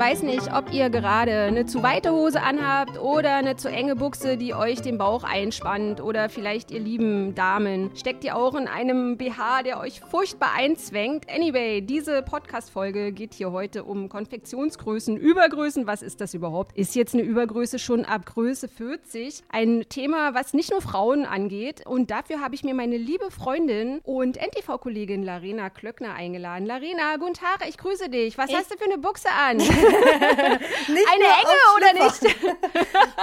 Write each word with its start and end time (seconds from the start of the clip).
weiß 0.00 0.22
nicht, 0.22 0.50
ob 0.54 0.72
ihr 0.72 0.88
gerade 0.88 1.42
eine 1.42 1.66
zu 1.66 1.82
weite 1.82 2.12
Hose 2.12 2.40
anhabt 2.40 2.98
oder 2.98 3.34
eine 3.34 3.56
zu 3.56 3.68
enge 3.68 3.96
Buchse, 3.96 4.38
die 4.38 4.54
euch 4.54 4.80
den 4.80 4.96
Bauch 4.96 5.24
einspannt. 5.24 6.00
Oder 6.00 6.30
vielleicht, 6.30 6.70
ihr 6.70 6.80
lieben 6.80 7.34
Damen, 7.34 7.90
steckt 7.94 8.24
ihr 8.24 8.34
auch 8.34 8.54
in 8.54 8.66
einem 8.66 9.18
BH, 9.18 9.62
der 9.62 9.78
euch 9.78 10.00
furchtbar 10.00 10.52
einzwängt. 10.56 11.26
Anyway, 11.30 11.82
diese 11.82 12.22
Podcast-Folge 12.22 13.12
geht 13.12 13.34
hier 13.34 13.52
heute 13.52 13.84
um 13.84 14.08
Konfektionsgrößen, 14.08 15.18
Übergrößen. 15.18 15.86
Was 15.86 16.00
ist 16.00 16.22
das 16.22 16.32
überhaupt? 16.32 16.78
Ist 16.78 16.94
jetzt 16.94 17.12
eine 17.12 17.22
Übergröße 17.22 17.78
schon 17.78 18.06
ab 18.06 18.24
Größe 18.24 18.68
40? 18.68 19.42
Ein 19.50 19.84
Thema, 19.90 20.32
was 20.32 20.54
nicht 20.54 20.70
nur 20.70 20.80
Frauen 20.80 21.26
angeht. 21.26 21.86
Und 21.86 22.10
dafür 22.10 22.40
habe 22.40 22.54
ich 22.54 22.64
mir 22.64 22.72
meine 22.72 22.96
liebe 22.96 23.30
Freundin 23.30 24.00
und 24.04 24.38
NTV-Kollegin 24.38 25.22
Larena 25.24 25.68
Klöckner 25.68 26.14
eingeladen. 26.14 26.64
Larena, 26.64 27.16
guten 27.18 27.34
Tag, 27.34 27.68
ich 27.68 27.76
grüße 27.76 28.08
dich. 28.08 28.38
Was 28.38 28.48
ich 28.48 28.56
hast 28.56 28.72
du 28.72 28.78
für 28.78 28.84
eine 28.84 28.96
Buchse 28.96 29.28
an? 29.28 29.58
Eine 29.90 31.24
enge 31.24 31.58
oder 31.76 32.04
nicht? 32.04 32.36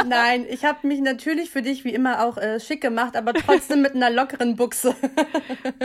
Nein, 0.08 0.46
ich 0.50 0.66
habe 0.66 0.88
mich 0.88 1.02
natürlich 1.02 1.50
für 1.50 1.62
dich 1.62 1.84
wie 1.84 1.94
immer 1.94 2.26
auch 2.26 2.38
äh, 2.38 2.60
schick 2.60 2.82
gemacht, 2.82 3.16
aber 3.16 3.34
trotzdem 3.34 3.82
mit 3.82 3.96
einer 3.96 4.10
lockeren 4.10 4.56
Buchse. 4.56 4.96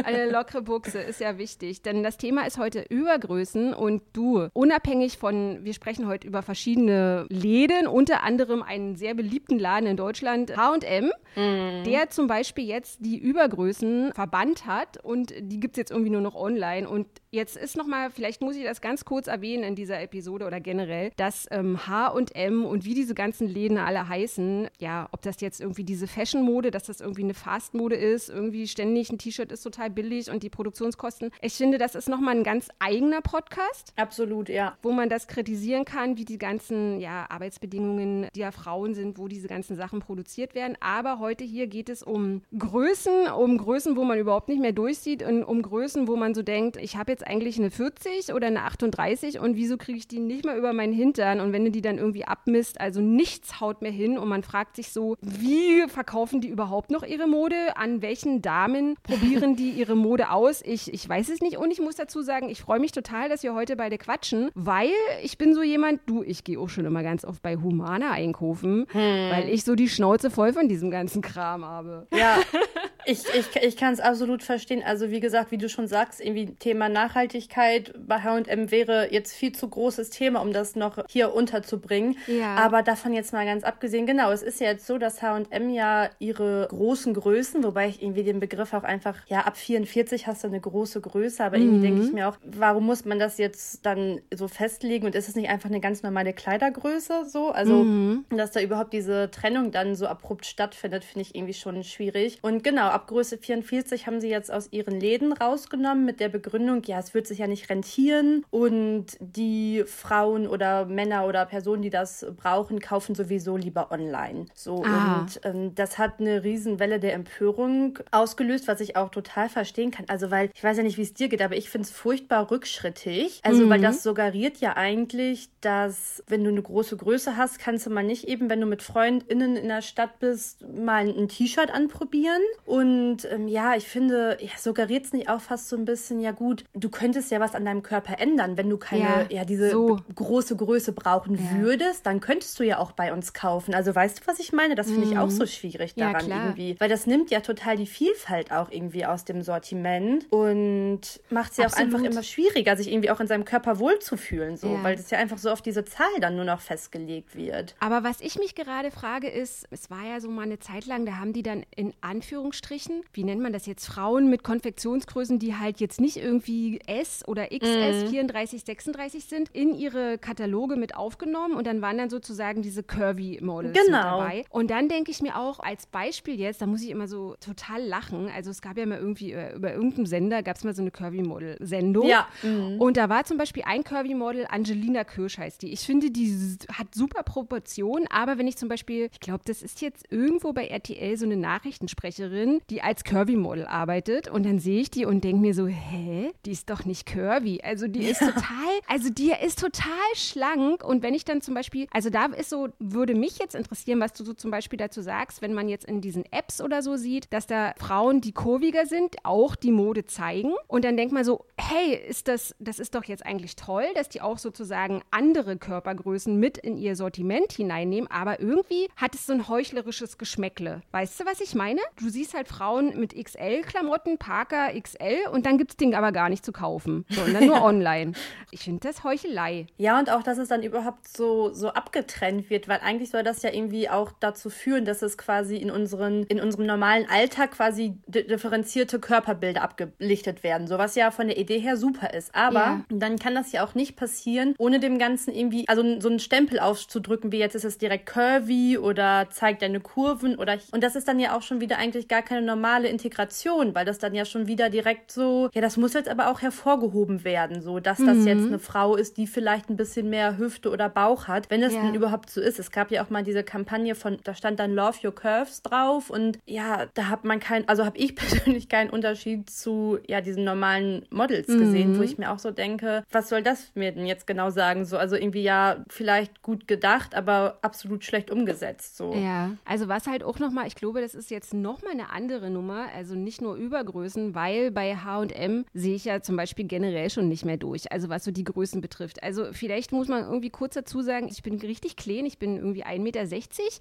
Eine 0.04 0.30
lockere 0.30 0.62
Buchse 0.62 1.00
ist 1.00 1.20
ja 1.20 1.38
wichtig, 1.38 1.82
denn 1.82 2.02
das 2.02 2.16
Thema 2.16 2.46
ist 2.46 2.58
heute 2.58 2.84
Übergrößen 2.88 3.74
und 3.74 4.02
du, 4.12 4.48
unabhängig 4.52 5.18
von, 5.18 5.64
wir 5.64 5.74
sprechen 5.74 6.06
heute 6.06 6.26
über 6.26 6.42
verschiedene 6.42 7.26
Läden, 7.28 7.86
unter 7.86 8.22
anderem 8.22 8.62
einen 8.62 8.96
sehr 8.96 9.14
beliebten 9.14 9.58
Laden 9.58 9.86
in 9.86 9.96
Deutschland, 9.96 10.56
H&M, 10.56 11.10
mhm. 11.36 11.84
der 11.84 12.10
zum 12.10 12.26
Beispiel 12.26 12.66
jetzt 12.66 12.98
die 13.00 13.18
Übergrößen 13.18 14.12
verbannt 14.14 14.66
hat 14.66 15.02
und 15.02 15.32
die 15.38 15.60
gibt 15.60 15.74
es 15.74 15.78
jetzt 15.78 15.90
irgendwie 15.90 16.10
nur 16.10 16.20
noch 16.20 16.34
online 16.34 16.88
und 16.88 17.06
jetzt 17.30 17.56
ist 17.56 17.76
nochmal, 17.76 18.10
vielleicht 18.10 18.42
muss 18.42 18.56
ich 18.56 18.64
das 18.64 18.80
ganz 18.80 19.04
kurz 19.04 19.26
erwähnen 19.26 19.64
in 19.64 19.74
dieser 19.74 20.00
Episode 20.00 20.46
oder 20.46 20.60
generell, 20.60 20.71
dass 21.16 21.46
ähm, 21.50 21.86
H&M 21.86 22.64
und 22.64 22.84
wie 22.84 22.94
diese 22.94 23.14
ganzen 23.14 23.48
Läden 23.48 23.78
alle 23.78 24.08
heißen, 24.08 24.68
ja, 24.78 25.08
ob 25.12 25.22
das 25.22 25.40
jetzt 25.40 25.60
irgendwie 25.60 25.84
diese 25.84 26.06
Fashion-Mode, 26.06 26.70
dass 26.70 26.84
das 26.84 27.00
irgendwie 27.00 27.24
eine 27.24 27.34
Fast-Mode 27.34 27.96
ist, 27.96 28.28
irgendwie 28.28 28.66
ständig 28.68 29.10
ein 29.10 29.18
T-Shirt 29.18 29.52
ist 29.52 29.62
total 29.62 29.90
billig 29.90 30.30
und 30.30 30.42
die 30.42 30.50
Produktionskosten. 30.50 31.30
Ich 31.40 31.54
finde, 31.54 31.78
das 31.78 31.94
ist 31.94 32.08
nochmal 32.08 32.36
ein 32.36 32.44
ganz 32.44 32.68
eigener 32.78 33.20
Podcast. 33.20 33.92
Absolut, 33.96 34.48
ja. 34.48 34.76
Wo 34.82 34.92
man 34.92 35.08
das 35.08 35.26
kritisieren 35.26 35.84
kann, 35.84 36.16
wie 36.16 36.24
die 36.24 36.38
ganzen 36.38 37.00
ja, 37.00 37.26
Arbeitsbedingungen 37.28 38.28
der 38.34 38.52
Frauen 38.52 38.94
sind, 38.94 39.18
wo 39.18 39.28
diese 39.28 39.48
ganzen 39.48 39.76
Sachen 39.76 40.00
produziert 40.00 40.54
werden. 40.54 40.76
Aber 40.80 41.18
heute 41.18 41.44
hier 41.44 41.66
geht 41.66 41.88
es 41.88 42.02
um 42.02 42.42
Größen, 42.56 43.28
um 43.28 43.58
Größen, 43.58 43.96
wo 43.96 44.04
man 44.04 44.18
überhaupt 44.18 44.48
nicht 44.48 44.60
mehr 44.60 44.72
durchsieht 44.72 45.22
und 45.22 45.44
um 45.44 45.62
Größen, 45.62 46.08
wo 46.08 46.16
man 46.16 46.34
so 46.34 46.42
denkt, 46.42 46.76
ich 46.76 46.96
habe 46.96 47.10
jetzt 47.12 47.26
eigentlich 47.26 47.58
eine 47.58 47.70
40 47.70 48.32
oder 48.34 48.46
eine 48.46 48.62
38 48.62 49.38
und 49.38 49.56
wieso 49.56 49.76
kriege 49.76 49.98
ich 49.98 50.08
die 50.08 50.18
nicht 50.18 50.44
mal 50.44 50.51
über 50.56 50.72
meinen 50.72 50.92
Hintern? 50.92 51.40
Und 51.40 51.52
wenn 51.52 51.64
du 51.64 51.70
die 51.70 51.82
dann 51.82 51.98
irgendwie 51.98 52.24
abmisst, 52.24 52.80
also 52.80 53.00
nichts 53.00 53.60
haut 53.60 53.82
mehr 53.82 53.90
hin 53.90 54.18
und 54.18 54.28
man 54.28 54.42
fragt 54.42 54.76
sich 54.76 54.92
so, 54.92 55.16
wie 55.20 55.82
verkaufen 55.88 56.40
die 56.40 56.48
überhaupt 56.48 56.90
noch 56.90 57.02
ihre 57.02 57.26
Mode? 57.26 57.76
An 57.76 58.02
welchen 58.02 58.42
Damen 58.42 58.96
probieren 59.02 59.56
die 59.56 59.70
ihre 59.70 59.96
Mode 59.96 60.30
aus? 60.30 60.62
Ich, 60.64 60.92
ich 60.92 61.08
weiß 61.08 61.28
es 61.28 61.40
nicht 61.40 61.56
und 61.56 61.70
ich 61.70 61.80
muss 61.80 61.96
dazu 61.96 62.22
sagen, 62.22 62.48
ich 62.48 62.60
freue 62.60 62.80
mich 62.80 62.92
total, 62.92 63.28
dass 63.28 63.42
wir 63.42 63.54
heute 63.54 63.76
beide 63.76 63.98
quatschen, 63.98 64.50
weil 64.54 64.90
ich 65.22 65.38
bin 65.38 65.54
so 65.54 65.62
jemand, 65.62 66.00
du, 66.06 66.22
ich 66.22 66.44
gehe 66.44 66.58
auch 66.58 66.68
schon 66.68 66.84
immer 66.84 67.02
ganz 67.02 67.24
oft 67.24 67.42
bei 67.42 67.56
Humana 67.56 68.10
einkaufen, 68.10 68.86
hm. 68.90 69.30
weil 69.30 69.48
ich 69.48 69.64
so 69.64 69.74
die 69.74 69.88
Schnauze 69.88 70.30
voll 70.30 70.52
von 70.52 70.68
diesem 70.68 70.90
ganzen 70.90 71.22
Kram 71.22 71.64
habe. 71.64 72.06
Ja, 72.12 72.38
ich, 73.04 73.24
ich, 73.34 73.56
ich 73.62 73.76
kann 73.76 73.92
es 73.92 74.00
absolut 74.00 74.42
verstehen. 74.42 74.82
Also 74.84 75.10
wie 75.10 75.20
gesagt, 75.20 75.50
wie 75.50 75.58
du 75.58 75.68
schon 75.68 75.86
sagst, 75.86 76.20
irgendwie 76.20 76.54
Thema 76.54 76.88
Nachhaltigkeit 76.88 77.92
bei 77.98 78.22
H&M 78.22 78.70
wäre 78.70 79.12
jetzt 79.12 79.32
viel 79.32 79.52
zu 79.52 79.68
großes 79.68 80.10
Thema, 80.10 80.40
um 80.40 80.52
das 80.52 80.76
noch 80.76 80.98
hier 81.08 81.34
unterzubringen. 81.34 82.16
Ja. 82.26 82.56
Aber 82.56 82.82
davon 82.82 83.12
jetzt 83.12 83.32
mal 83.32 83.44
ganz 83.44 83.64
abgesehen, 83.64 84.06
genau, 84.06 84.30
es 84.30 84.42
ist 84.42 84.60
ja 84.60 84.68
jetzt 84.68 84.86
so, 84.86 84.98
dass 84.98 85.22
H&M 85.22 85.70
ja 85.70 86.10
ihre 86.18 86.68
großen 86.68 87.14
Größen, 87.14 87.64
wobei 87.64 87.88
ich 87.88 88.02
irgendwie 88.02 88.22
den 88.22 88.40
Begriff 88.40 88.72
auch 88.72 88.84
einfach, 88.84 89.16
ja, 89.26 89.40
ab 89.40 89.56
44 89.56 90.26
hast 90.26 90.44
du 90.44 90.48
eine 90.48 90.60
große 90.60 91.00
Größe, 91.00 91.44
aber 91.44 91.56
irgendwie 91.56 91.82
denke 91.82 92.02
ich 92.02 92.08
mhm. 92.08 92.14
mir 92.14 92.28
auch, 92.28 92.36
warum 92.44 92.86
muss 92.86 93.04
man 93.04 93.18
das 93.18 93.38
jetzt 93.38 93.84
dann 93.84 94.20
so 94.32 94.48
festlegen 94.48 95.06
und 95.06 95.14
ist 95.14 95.28
es 95.28 95.36
nicht 95.36 95.48
einfach 95.48 95.68
eine 95.68 95.80
ganz 95.80 96.02
normale 96.02 96.32
Kleidergröße 96.32 97.24
so? 97.26 97.50
Also, 97.50 97.84
mhm. 97.84 98.24
dass 98.30 98.52
da 98.52 98.60
überhaupt 98.60 98.92
diese 98.92 99.30
Trennung 99.30 99.70
dann 99.72 99.94
so 99.94 100.06
abrupt 100.06 100.46
stattfindet, 100.46 101.04
finde 101.04 101.22
ich 101.22 101.34
irgendwie 101.34 101.54
schon 101.54 101.82
schwierig. 101.84 102.38
Und 102.42 102.64
genau, 102.64 102.91
ab 102.92 103.08
Größe 103.08 103.38
44 103.38 104.06
haben 104.06 104.20
sie 104.20 104.28
jetzt 104.28 104.52
aus 104.52 104.68
ihren 104.72 105.00
Läden 105.00 105.32
rausgenommen 105.32 106.04
mit 106.04 106.20
der 106.20 106.28
Begründung, 106.28 106.82
ja, 106.84 106.98
es 106.98 107.14
wird 107.14 107.26
sich 107.26 107.38
ja 107.38 107.46
nicht 107.46 107.70
rentieren 107.70 108.44
und 108.50 109.06
die 109.20 109.84
Frauen 109.86 110.46
oder 110.46 110.86
Männer 110.86 111.26
oder 111.26 111.46
Personen, 111.46 111.82
die 111.82 111.90
das 111.90 112.26
brauchen, 112.36 112.80
kaufen 112.80 113.14
sowieso 113.14 113.56
lieber 113.56 113.90
online. 113.90 114.46
So 114.54 114.84
ah. 114.84 115.20
und 115.20 115.40
ähm, 115.44 115.74
das 115.74 115.98
hat 115.98 116.20
eine 116.20 116.44
Riesenwelle 116.44 117.00
der 117.00 117.14
Empörung 117.14 117.98
ausgelöst, 118.10 118.68
was 118.68 118.80
ich 118.80 118.96
auch 118.96 119.10
total 119.10 119.48
verstehen 119.48 119.90
kann. 119.90 120.06
Also 120.08 120.30
weil 120.30 120.50
ich 120.54 120.62
weiß 120.62 120.76
ja 120.76 120.82
nicht, 120.82 120.98
wie 120.98 121.02
es 121.02 121.14
dir 121.14 121.28
geht, 121.28 121.42
aber 121.42 121.56
ich 121.56 121.70
finde 121.70 121.86
es 121.86 121.90
furchtbar 121.90 122.50
rückschrittig. 122.50 123.40
Also 123.42 123.66
mhm. 123.66 123.70
weil 123.70 123.80
das 123.80 124.02
suggeriert 124.02 124.58
ja 124.58 124.76
eigentlich, 124.76 125.48
dass 125.60 126.22
wenn 126.26 126.44
du 126.44 126.50
eine 126.50 126.62
große 126.62 126.96
Größe 126.96 127.36
hast, 127.36 127.58
kannst 127.58 127.86
du 127.86 127.90
mal 127.90 128.04
nicht 128.04 128.28
eben, 128.28 128.50
wenn 128.50 128.60
du 128.60 128.66
mit 128.66 128.82
FreundInnen 128.82 129.56
in 129.56 129.68
der 129.68 129.82
Stadt 129.82 130.18
bist, 130.18 130.66
mal 130.68 131.08
ein 131.08 131.28
T-Shirt 131.28 131.72
anprobieren 131.72 132.42
und 132.64 132.81
und 132.82 133.24
ähm, 133.30 133.46
ja, 133.46 133.76
ich 133.76 133.86
finde, 133.86 134.36
ja, 134.40 134.50
suggeriert 134.58 135.04
es 135.04 135.12
nicht 135.12 135.28
auch 135.28 135.40
fast 135.40 135.68
so 135.68 135.76
ein 135.76 135.84
bisschen, 135.84 136.20
ja 136.20 136.32
gut, 136.32 136.64
du 136.74 136.90
könntest 136.90 137.30
ja 137.30 137.38
was 137.38 137.54
an 137.54 137.64
deinem 137.64 137.82
Körper 137.82 138.18
ändern, 138.18 138.56
wenn 138.56 138.68
du 138.68 138.76
keine, 138.76 139.02
ja, 139.02 139.26
ja 139.30 139.44
diese 139.44 139.70
so. 139.70 140.00
große 140.14 140.56
Größe 140.56 140.92
brauchen 140.92 141.36
ja. 141.36 141.62
würdest, 141.62 142.06
dann 142.06 142.20
könntest 142.20 142.58
du 142.58 142.64
ja 142.64 142.78
auch 142.78 142.92
bei 142.92 143.12
uns 143.12 143.32
kaufen. 143.32 143.74
Also 143.74 143.94
weißt 143.94 144.20
du, 144.20 144.26
was 144.26 144.40
ich 144.40 144.52
meine? 144.52 144.74
Das 144.74 144.90
finde 144.90 145.06
ich 145.06 145.16
auch 145.16 145.26
mhm. 145.26 145.30
so 145.30 145.46
schwierig 145.46 145.94
daran 145.94 146.28
ja, 146.28 146.44
irgendwie. 146.44 146.76
Weil 146.78 146.88
das 146.88 147.06
nimmt 147.06 147.30
ja 147.30 147.40
total 147.40 147.76
die 147.76 147.86
Vielfalt 147.86 148.50
auch 148.50 148.70
irgendwie 148.70 149.06
aus 149.06 149.24
dem 149.24 149.42
Sortiment 149.42 150.26
und 150.30 151.00
macht 151.30 151.52
es 151.52 151.58
ja 151.58 151.66
auch 151.68 151.76
einfach 151.76 152.02
immer 152.02 152.22
schwieriger, 152.22 152.76
sich 152.76 152.90
irgendwie 152.90 153.10
auch 153.10 153.20
in 153.20 153.28
seinem 153.28 153.44
Körper 153.44 153.78
wohlzufühlen, 153.78 154.56
so, 154.56 154.78
weil 154.82 154.96
das 154.96 155.10
ja 155.10 155.18
einfach 155.18 155.38
so 155.38 155.50
auf 155.50 155.62
diese 155.62 155.84
Zahl 155.84 156.20
dann 156.20 156.34
nur 156.34 156.44
noch 156.44 156.60
festgelegt 156.60 157.36
wird. 157.36 157.76
Aber 157.78 158.02
was 158.02 158.20
ich 158.20 158.38
mich 158.38 158.54
gerade 158.54 158.90
frage, 158.90 159.28
ist, 159.28 159.68
es 159.70 159.90
war 159.90 160.04
ja 160.04 160.20
so 160.20 160.28
mal 160.28 160.42
eine 160.42 160.58
Zeit 160.58 160.86
lang, 160.86 161.06
da 161.06 161.18
haben 161.18 161.32
die 161.32 161.42
dann 161.42 161.64
in 161.76 161.94
Anführungsstrichen 162.00 162.71
Anführungsstrichen, 162.72 163.02
wie 163.12 163.24
nennt 163.24 163.42
man 163.42 163.52
das 163.52 163.66
jetzt, 163.66 163.86
Frauen 163.86 164.30
mit 164.30 164.42
Konfektionsgrößen, 164.42 165.38
die 165.38 165.56
halt 165.56 165.80
jetzt 165.80 166.00
nicht 166.00 166.16
irgendwie 166.16 166.80
S 166.86 167.22
oder 167.26 167.48
XS, 167.48 168.04
mhm. 168.04 168.08
34, 168.08 168.64
36 168.64 169.24
sind, 169.24 169.48
in 169.52 169.74
ihre 169.74 170.18
Kataloge 170.18 170.76
mit 170.76 170.96
aufgenommen 170.96 171.54
und 171.54 171.66
dann 171.66 171.82
waren 171.82 171.98
dann 171.98 172.10
sozusagen 172.10 172.62
diese 172.62 172.82
Curvy 172.82 173.40
Models 173.42 173.78
genau. 173.78 174.18
dabei. 174.18 174.44
Und 174.50 174.70
dann 174.70 174.88
denke 174.88 175.10
ich 175.10 175.20
mir 175.20 175.38
auch 175.38 175.60
als 175.60 175.86
Beispiel 175.86 176.38
jetzt, 176.38 176.62
da 176.62 176.66
muss 176.66 176.82
ich 176.82 176.90
immer 176.90 177.08
so 177.08 177.36
total 177.40 177.82
lachen, 177.82 178.30
also 178.34 178.50
es 178.50 178.62
gab 178.62 178.78
ja 178.78 178.86
mal 178.86 178.98
irgendwie 178.98 179.32
äh, 179.32 179.54
über 179.54 179.72
irgendeinem 179.72 180.06
Sender 180.06 180.42
gab 180.42 180.56
es 180.56 180.64
mal 180.64 180.74
so 180.74 180.82
eine 180.82 180.90
Curvy 180.90 181.22
Model 181.22 181.56
Sendung. 181.60 182.06
Ja. 182.06 182.28
Mhm. 182.42 182.80
Und 182.80 182.96
da 182.96 183.08
war 183.08 183.24
zum 183.24 183.36
Beispiel 183.36 183.64
ein 183.66 183.84
Curvy 183.84 184.14
Model, 184.14 184.46
Angelina 184.48 185.04
Kirsch 185.04 185.38
heißt 185.38 185.62
die. 185.62 185.72
Ich 185.72 185.80
finde, 185.80 186.10
die 186.10 186.56
hat 186.72 186.94
super 186.94 187.22
Proportionen, 187.22 188.06
aber 188.10 188.38
wenn 188.38 188.46
ich 188.46 188.56
zum 188.56 188.68
Beispiel, 188.68 189.08
ich 189.12 189.20
glaube, 189.20 189.42
das 189.44 189.62
ist 189.62 189.80
jetzt 189.80 190.10
irgendwo 190.10 190.52
bei 190.52 190.66
RTL 190.66 191.16
so 191.16 191.26
eine 191.26 191.36
Nachrichtensprecherin, 191.36 192.61
die 192.70 192.82
als 192.82 193.04
Curvy-Model 193.04 193.66
arbeitet. 193.66 194.28
Und 194.28 194.44
dann 194.44 194.58
sehe 194.58 194.80
ich 194.80 194.90
die 194.90 195.04
und 195.04 195.24
denke 195.24 195.40
mir 195.40 195.54
so, 195.54 195.66
hä? 195.66 196.32
Die 196.44 196.52
ist 196.52 196.70
doch 196.70 196.84
nicht 196.84 197.06
curvy. 197.06 197.60
Also 197.62 197.88
die 197.88 198.04
ist 198.04 198.20
total, 198.20 198.42
also 198.88 199.10
die 199.10 199.32
ist 199.44 199.60
total 199.60 199.88
schlank. 200.14 200.84
Und 200.84 201.02
wenn 201.02 201.14
ich 201.14 201.24
dann 201.24 201.40
zum 201.40 201.54
Beispiel, 201.54 201.86
also 201.90 202.10
da 202.10 202.26
ist 202.26 202.50
so, 202.50 202.68
würde 202.78 203.14
mich 203.14 203.38
jetzt 203.38 203.54
interessieren, 203.54 204.00
was 204.00 204.12
du 204.12 204.24
so 204.24 204.32
zum 204.32 204.50
Beispiel 204.50 204.76
dazu 204.76 205.02
sagst, 205.02 205.42
wenn 205.42 205.54
man 205.54 205.68
jetzt 205.68 205.84
in 205.84 206.00
diesen 206.00 206.24
Apps 206.32 206.60
oder 206.60 206.82
so 206.82 206.96
sieht, 206.96 207.32
dass 207.32 207.46
da 207.46 207.74
Frauen, 207.78 208.20
die 208.20 208.32
kurviger 208.32 208.86
sind, 208.86 209.16
auch 209.24 209.56
die 209.56 209.72
Mode 209.72 210.06
zeigen. 210.06 210.52
Und 210.68 210.84
dann 210.84 210.96
denkt 210.96 211.12
man 211.12 211.24
so, 211.24 211.44
hey, 211.56 211.94
ist 211.94 212.28
das, 212.28 212.54
das 212.58 212.78
ist 212.78 212.94
doch 212.94 213.04
jetzt 213.04 213.24
eigentlich 213.26 213.56
toll, 213.56 213.84
dass 213.94 214.08
die 214.08 214.20
auch 214.20 214.38
sozusagen 214.38 215.02
andere 215.10 215.56
Körpergrößen 215.56 216.38
mit 216.38 216.58
in 216.58 216.76
ihr 216.76 216.96
Sortiment 216.96 217.52
hineinnehmen. 217.52 218.10
Aber 218.10 218.40
irgendwie 218.40 218.88
hat 218.96 219.14
es 219.14 219.26
so 219.26 219.32
ein 219.32 219.48
heuchlerisches 219.48 220.18
Geschmäckle. 220.18 220.82
Weißt 220.90 221.20
du, 221.20 221.24
was 221.24 221.40
ich 221.40 221.54
meine? 221.54 221.80
Du 221.98 222.08
siehst 222.08 222.34
halt 222.34 222.48
Frauen 222.52 222.98
mit 222.98 223.14
XL-Klamotten, 223.14 224.18
Parker 224.18 224.70
XL 224.78 225.28
und 225.32 225.46
dann 225.46 225.56
gibt 225.56 225.72
es 225.72 225.76
Ding 225.76 225.94
aber 225.94 226.12
gar 226.12 226.28
nicht 226.28 226.44
zu 226.44 226.52
kaufen, 226.52 227.06
sondern 227.08 227.46
nur 227.46 227.62
online. 227.64 228.12
Ich 228.50 228.60
finde 228.60 228.80
das 228.86 229.04
Heuchelei. 229.04 229.66
Ja, 229.78 229.98
und 229.98 230.10
auch, 230.10 230.22
dass 230.22 230.38
es 230.38 230.48
dann 230.48 230.62
überhaupt 230.62 231.08
so, 231.08 231.52
so 231.52 231.68
abgetrennt 231.68 232.50
wird, 232.50 232.68
weil 232.68 232.80
eigentlich 232.80 233.10
soll 233.10 233.22
das 233.22 233.42
ja 233.42 233.50
irgendwie 233.52 233.88
auch 233.88 234.12
dazu 234.20 234.50
führen, 234.50 234.84
dass 234.84 235.00
es 235.02 235.16
quasi 235.16 235.56
in, 235.56 235.70
unseren, 235.70 236.24
in 236.24 236.40
unserem 236.40 236.66
normalen 236.66 237.08
Alltag 237.08 237.52
quasi 237.52 237.96
differenzierte 238.06 238.98
Körperbilder 238.98 239.62
abgelichtet 239.62 240.42
werden. 240.42 240.66
So 240.66 240.78
was 240.78 240.94
ja 240.94 241.10
von 241.10 241.28
der 241.28 241.38
Idee 241.38 241.58
her 241.58 241.76
super 241.76 242.12
ist. 242.12 242.34
Aber 242.34 242.60
ja. 242.60 242.84
dann 242.90 243.18
kann 243.18 243.34
das 243.34 243.52
ja 243.52 243.64
auch 243.64 243.74
nicht 243.74 243.96
passieren, 243.96 244.54
ohne 244.58 244.78
dem 244.78 244.98
Ganzen 244.98 245.32
irgendwie, 245.32 245.66
also 245.68 245.82
so 246.00 246.08
einen 246.08 246.18
Stempel 246.18 246.60
aufzudrücken, 246.60 247.32
wie 247.32 247.38
jetzt 247.38 247.54
ist 247.54 247.64
es 247.64 247.78
direkt 247.78 248.06
curvy 248.06 248.76
oder 248.76 249.28
zeigt 249.30 249.62
deine 249.62 249.80
Kurven 249.80 250.36
oder. 250.36 250.58
Und 250.72 250.82
das 250.84 250.96
ist 250.96 251.08
dann 251.08 251.18
ja 251.18 251.34
auch 251.34 251.42
schon 251.42 251.60
wieder 251.60 251.78
eigentlich 251.78 252.08
gar 252.08 252.22
keine 252.22 252.41
normale 252.44 252.88
Integration, 252.88 253.74
weil 253.74 253.84
das 253.84 253.98
dann 253.98 254.14
ja 254.14 254.24
schon 254.24 254.46
wieder 254.46 254.70
direkt 254.70 255.10
so, 255.10 255.48
ja, 255.52 255.60
das 255.60 255.76
muss 255.76 255.94
jetzt 255.94 256.08
aber 256.08 256.30
auch 256.30 256.42
hervorgehoben 256.42 257.24
werden, 257.24 257.62
so, 257.62 257.80
dass 257.80 257.98
das 257.98 258.18
mhm. 258.18 258.26
jetzt 258.26 258.46
eine 258.46 258.58
Frau 258.58 258.96
ist, 258.96 259.16
die 259.16 259.26
vielleicht 259.26 259.70
ein 259.70 259.76
bisschen 259.76 260.10
mehr 260.10 260.38
Hüfte 260.38 260.70
oder 260.70 260.88
Bauch 260.88 261.28
hat, 261.28 261.50
wenn 261.50 261.62
es 261.62 261.74
ja. 261.74 261.82
denn 261.82 261.94
überhaupt 261.94 262.30
so 262.30 262.40
ist. 262.40 262.58
Es 262.58 262.70
gab 262.70 262.90
ja 262.90 263.04
auch 263.04 263.10
mal 263.10 263.22
diese 263.22 263.42
Kampagne 263.42 263.94
von, 263.94 264.18
da 264.24 264.34
stand 264.34 264.58
dann 264.58 264.74
Love 264.74 264.98
Your 265.04 265.14
Curves 265.14 265.62
drauf 265.62 266.10
und 266.10 266.38
ja, 266.46 266.86
da 266.94 267.08
hat 267.08 267.24
man 267.24 267.40
kein, 267.40 267.68
also 267.68 267.84
habe 267.84 267.98
ich 267.98 268.14
persönlich 268.16 268.68
keinen 268.68 268.90
Unterschied 268.90 269.50
zu, 269.50 269.98
ja, 270.06 270.20
diesen 270.20 270.44
normalen 270.44 271.06
Models 271.10 271.48
mhm. 271.48 271.58
gesehen, 271.58 271.98
wo 271.98 272.02
ich 272.02 272.18
mir 272.18 272.30
auch 272.30 272.38
so 272.38 272.50
denke, 272.50 273.04
was 273.10 273.28
soll 273.28 273.42
das 273.42 273.72
mir 273.74 273.92
denn 273.92 274.06
jetzt 274.06 274.26
genau 274.26 274.50
sagen? 274.50 274.84
So, 274.84 274.98
also 274.98 275.16
irgendwie 275.16 275.42
ja, 275.42 275.84
vielleicht 275.88 276.42
gut 276.42 276.66
gedacht, 276.68 277.14
aber 277.14 277.58
absolut 277.62 278.04
schlecht 278.04 278.30
umgesetzt, 278.30 278.96
so. 278.96 279.14
Ja, 279.14 279.50
also 279.64 279.88
was 279.88 280.06
halt 280.06 280.24
auch 280.24 280.38
nochmal, 280.38 280.66
ich 280.66 280.74
glaube, 280.74 281.00
das 281.00 281.14
ist 281.14 281.30
jetzt 281.30 281.54
nochmal 281.54 281.92
eine 281.92 282.10
andere 282.10 282.31
Nummer, 282.40 282.86
also 282.94 283.14
nicht 283.14 283.42
nur 283.42 283.56
Übergrößen, 283.56 284.34
weil 284.34 284.70
bei 284.70 284.96
H&M 284.96 285.64
sehe 285.74 285.94
ich 285.94 286.04
ja 286.04 286.22
zum 286.22 286.36
Beispiel 286.36 286.66
generell 286.66 287.10
schon 287.10 287.28
nicht 287.28 287.44
mehr 287.44 287.56
durch, 287.56 287.90
also 287.92 288.08
was 288.08 288.24
so 288.24 288.30
die 288.30 288.44
Größen 288.44 288.80
betrifft. 288.80 289.22
Also 289.22 289.46
vielleicht 289.52 289.92
muss 289.92 290.08
man 290.08 290.24
irgendwie 290.24 290.50
kurz 290.50 290.74
dazu 290.74 291.02
sagen, 291.02 291.28
ich 291.30 291.42
bin 291.42 291.58
richtig 291.60 291.96
klein, 291.96 292.26
ich 292.26 292.38
bin 292.38 292.56
irgendwie 292.56 292.84
1,60 292.84 292.98
Meter 293.00 293.24